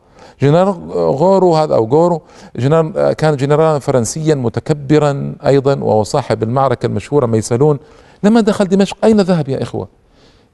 جنرال 0.43 0.69
غورو 0.93 1.57
هذا 1.57 1.75
أو 1.75 1.85
غورو 1.85 2.23
جنرال 2.57 3.13
كان 3.13 3.37
جنرالا 3.37 3.79
فرنسيا 3.79 4.35
متكبرا 4.35 5.35
أيضا 5.47 5.75
وهو 5.75 6.03
صاحب 6.03 6.43
المعركة 6.43 6.87
المشهورة 6.87 7.27
ميسلون 7.27 7.79
لما 8.23 8.41
دخل 8.41 8.65
دمشق 8.65 8.97
أين 9.05 9.21
ذهب 9.21 9.49
يا 9.49 9.63
إخوة؟ 9.63 9.89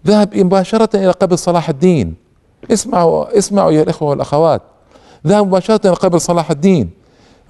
ذهب 0.07 0.37
مباشرة 0.37 0.96
إلى 0.96 1.11
قبر 1.11 1.37
صلاح 1.37 1.68
الدين. 1.68 2.14
اسمعوا 2.72 3.38
اسمعوا 3.38 3.72
أيها 3.72 3.82
الإخوة 3.83 4.09
والأخوات. 4.09 4.62
ذهب 5.27 5.46
مباشرة 5.46 5.81
إلى 5.85 5.94
قبر 5.94 6.18
صلاح 6.18 6.50
الدين. 6.50 6.90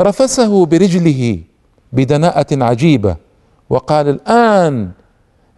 رفسه 0.01 0.67
برجله 0.67 1.41
بدناءة 1.93 2.47
عجيبة 2.65 3.17
وقال 3.71 4.09
الآن 4.09 4.91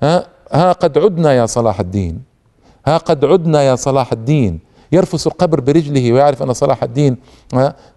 ها, 0.02 0.26
ها 0.52 0.72
قد 0.72 0.98
عدنا 0.98 1.32
يا 1.32 1.46
صلاح 1.46 1.80
الدين. 1.80 2.22
ها 2.86 2.96
قد 2.96 3.24
عدنا 3.24 3.62
يا 3.62 3.74
صلاح 3.74 4.12
الدين. 4.12 4.58
يرفس 4.92 5.26
القبر 5.26 5.60
برجله 5.60 6.12
ويعرف 6.12 6.42
أن 6.42 6.52
صلاح 6.52 6.82
الدين 6.82 7.16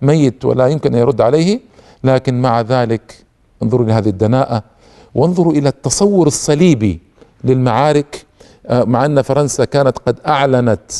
ميت 0.01 0.45
ولا 0.45 0.67
يمكن 0.67 0.93
أن 0.93 0.99
يرد 0.99 1.21
عليه 1.21 1.59
لكن 2.03 2.41
مع 2.41 2.61
ذلك 2.61 3.25
انظروا 3.63 3.85
لهذه 3.85 4.09
الدناءة. 4.09 4.63
وانظروا 5.15 5.53
إلى 5.53 5.69
التصور 5.69 6.27
الصليبي 6.27 6.99
للمعارك 7.43 8.25
مع 8.71 9.05
أن 9.05 9.21
فرنسا 9.21 9.65
كانت 9.65 9.97
قد 9.97 10.19
أعلنت 10.27 10.91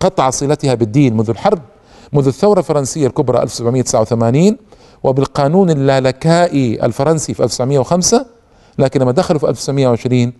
قطع 0.00 0.30
صلتها 0.30 0.74
بالدين 0.74 1.16
منذ 1.16 1.30
الحرب 1.30 1.58
منذ 2.12 2.26
الثورة 2.26 2.58
الفرنسية 2.58 3.06
الكبرى 3.06 3.42
1789 3.42 4.56
وبالقانون 5.02 5.70
اللالكائي 5.70 6.84
الفرنسي 6.86 7.34
في 7.34 7.44
1905 7.44 8.26
لكن 8.78 9.00
لما 9.00 9.12
دخلوا 9.12 9.40
في 9.40 9.48
1920 9.48 10.32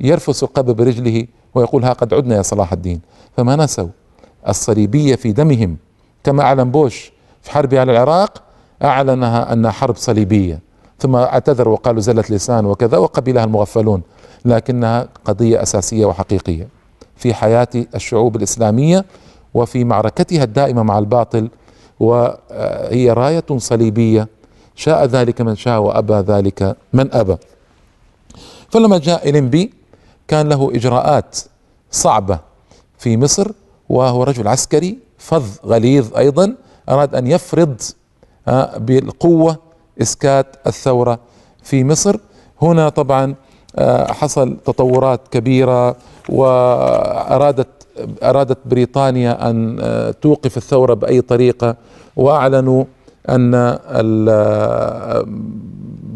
يرفس 0.00 0.42
القبر 0.42 0.72
برجله 0.72 1.26
ويقول 1.54 1.84
ها 1.84 1.92
قد 1.92 2.14
عدنا 2.14 2.36
يا 2.36 2.42
صلاح 2.42 2.72
الدين. 2.72 3.00
فما 3.36 3.56
نسوا 3.56 3.88
الصليبية 4.48 5.14
في 5.16 5.32
دمهم 5.32 5.76
كما 6.24 6.42
أعلن 6.42 6.70
بوش 6.70 7.12
في 7.42 7.50
حربه 7.50 7.80
على 7.80 7.92
العراق 7.92 8.42
أعلنها 8.84 9.52
أنها 9.52 9.70
حرب 9.70 9.96
صليبية. 9.96 10.60
ثم 10.98 11.16
اعتذر 11.16 11.68
وقالوا 11.68 12.00
زلت 12.00 12.30
لسان 12.30 12.66
وكذا 12.66 12.98
وقبلها 12.98 13.44
المغفلون 13.44 14.02
لكنها 14.44 15.08
قضية 15.24 15.62
أساسية 15.62 16.06
وحقيقية 16.06 16.68
في 17.16 17.34
حياة 17.34 17.68
الشعوب 17.94 18.36
الإسلامية 18.36 19.04
وفي 19.54 19.84
معركتها 19.84 20.44
الدائمة 20.44 20.82
مع 20.82 20.98
الباطل 20.98 21.48
وهي 22.00 23.12
راية 23.12 23.44
صليبية. 23.56 24.28
شاء 24.74 25.04
ذلك 25.04 25.40
من 25.40 25.56
شاء 25.56 25.80
وأبى 25.80 26.14
ذلك 26.14 26.76
من 26.92 27.14
أبى. 27.14 27.36
فلما 28.70 28.98
جاء 28.98 29.28
إلمبي 29.30 29.74
كان 30.28 30.48
له 30.48 30.70
إجراءات 30.74 31.38
صعبة 31.90 32.38
في 32.98 33.16
مصر 33.16 33.50
وهو 33.88 34.22
رجل 34.22 34.48
عسكري 34.48 34.98
فظ 35.18 35.48
غليظ 35.66 36.16
أيضا 36.16 36.54
أراد 36.88 37.14
أن 37.14 37.26
يفرض 37.26 37.80
آه، 38.48 38.78
بالقوة 38.78 39.56
إسكات 40.02 40.56
الثورة 40.66 41.18
في 41.62 41.84
مصر. 41.84 42.16
هنا 42.62 42.88
طبعا 42.88 43.34
آه، 43.76 44.12
حصل 44.12 44.56
تطورات 44.64 45.20
كبيرة 45.28 45.96
وأرادت 46.28 47.68
أرادت 48.22 48.58
بريطانيا 48.66 49.50
أن 49.50 49.78
آه، 49.80 50.10
توقف 50.10 50.56
الثورة 50.56 50.94
بأي 50.94 51.20
طريقة 51.20 51.76
وأعلنوا 52.16 52.84
أن 53.28 53.78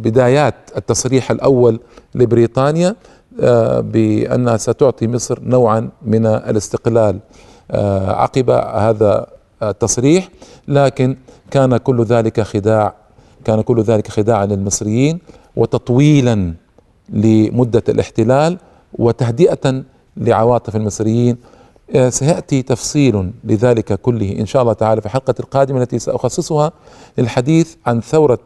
بدايات 0.03 0.55
التصريح 0.77 1.31
الأول 1.31 1.81
لبريطانيا 2.14 2.97
آه، 3.40 3.81
بأنها 3.81 4.57
ستعطي 4.57 5.09
مصر 5.09 5.38
نوعا 5.42 5.88
من 6.03 6.27
الاستقلال 6.27 7.18
آه، 7.71 8.12
عقب 8.12 8.51
هذا 8.51 9.27
التصريح. 9.62 10.29
لكن 10.68 11.16
كان 11.51 11.77
كل 11.77 12.05
ذلك 12.05 12.40
خداع 12.40 12.95
كان 13.44 13.61
كل 13.61 13.83
ذلك 13.83 14.09
خداعا 14.09 14.46
للمصريين 14.46 15.18
وتطويلا 15.57 16.55
لمدة 17.09 17.83
الاحتلال 17.88 18.59
وتهدئة 18.98 19.83
لعواطف 20.16 20.76
المصريين. 20.76 21.37
آه، 21.94 22.09
سيأتي 22.09 22.62
تفصيل 22.62 23.31
لذلك 23.44 24.00
كله 24.00 24.37
إن 24.40 24.46
شاء 24.46 24.62
الله 24.62 24.72
تعالى 24.72 25.00
في 25.00 25.07
الحلقة 25.07 25.35
القادمة 25.40 25.83
التي 25.83 25.98
سأخصصها 25.98 26.72
للحديث 27.18 27.74
عن 27.87 28.00
ثورة 28.00 28.38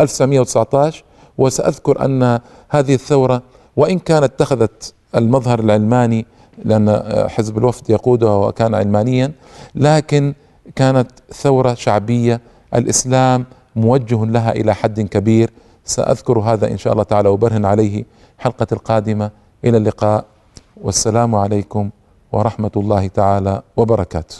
1919 0.00 1.04
وسأذكر 1.38 2.04
أن 2.04 2.40
هذه 2.68 2.94
الثورة 2.94 3.42
وإن 3.76 3.98
كانت 3.98 4.24
اتخذت 4.24 4.94
المظهر 5.14 5.60
العلماني 5.60 6.26
لأن 6.64 6.88
آه، 6.88 7.28
حزب 7.28 7.58
الوفد 7.58 7.90
يقودها 7.90 8.34
وكان 8.34 8.74
علمانيا 8.74 9.32
لكن 9.74 10.34
كانت 10.76 11.10
ثورة 11.32 11.74
شعبية 11.74 12.40
الإسلام 12.74 13.44
موجه 13.76 14.24
لها 14.24 14.52
إلى 14.52 14.74
حد 14.74 15.00
كبير. 15.00 15.50
سأذكر 15.84 16.38
هذا 16.38 16.70
إن 16.70 16.78
شاء 16.78 16.92
الله 16.92 17.04
تعالى 17.04 17.28
وبرهن 17.28 17.64
عليه 17.64 18.04
حلقة 18.38 18.66
القادمة. 18.72 19.30
إلى 19.64 19.76
اللقاء. 19.76 20.24
والسلام 20.76 21.34
عليكم 21.34 21.90
ورحمة 22.32 22.70
الله 22.76 23.06
تعالى 23.06 23.62
وبركاته. 23.76 24.36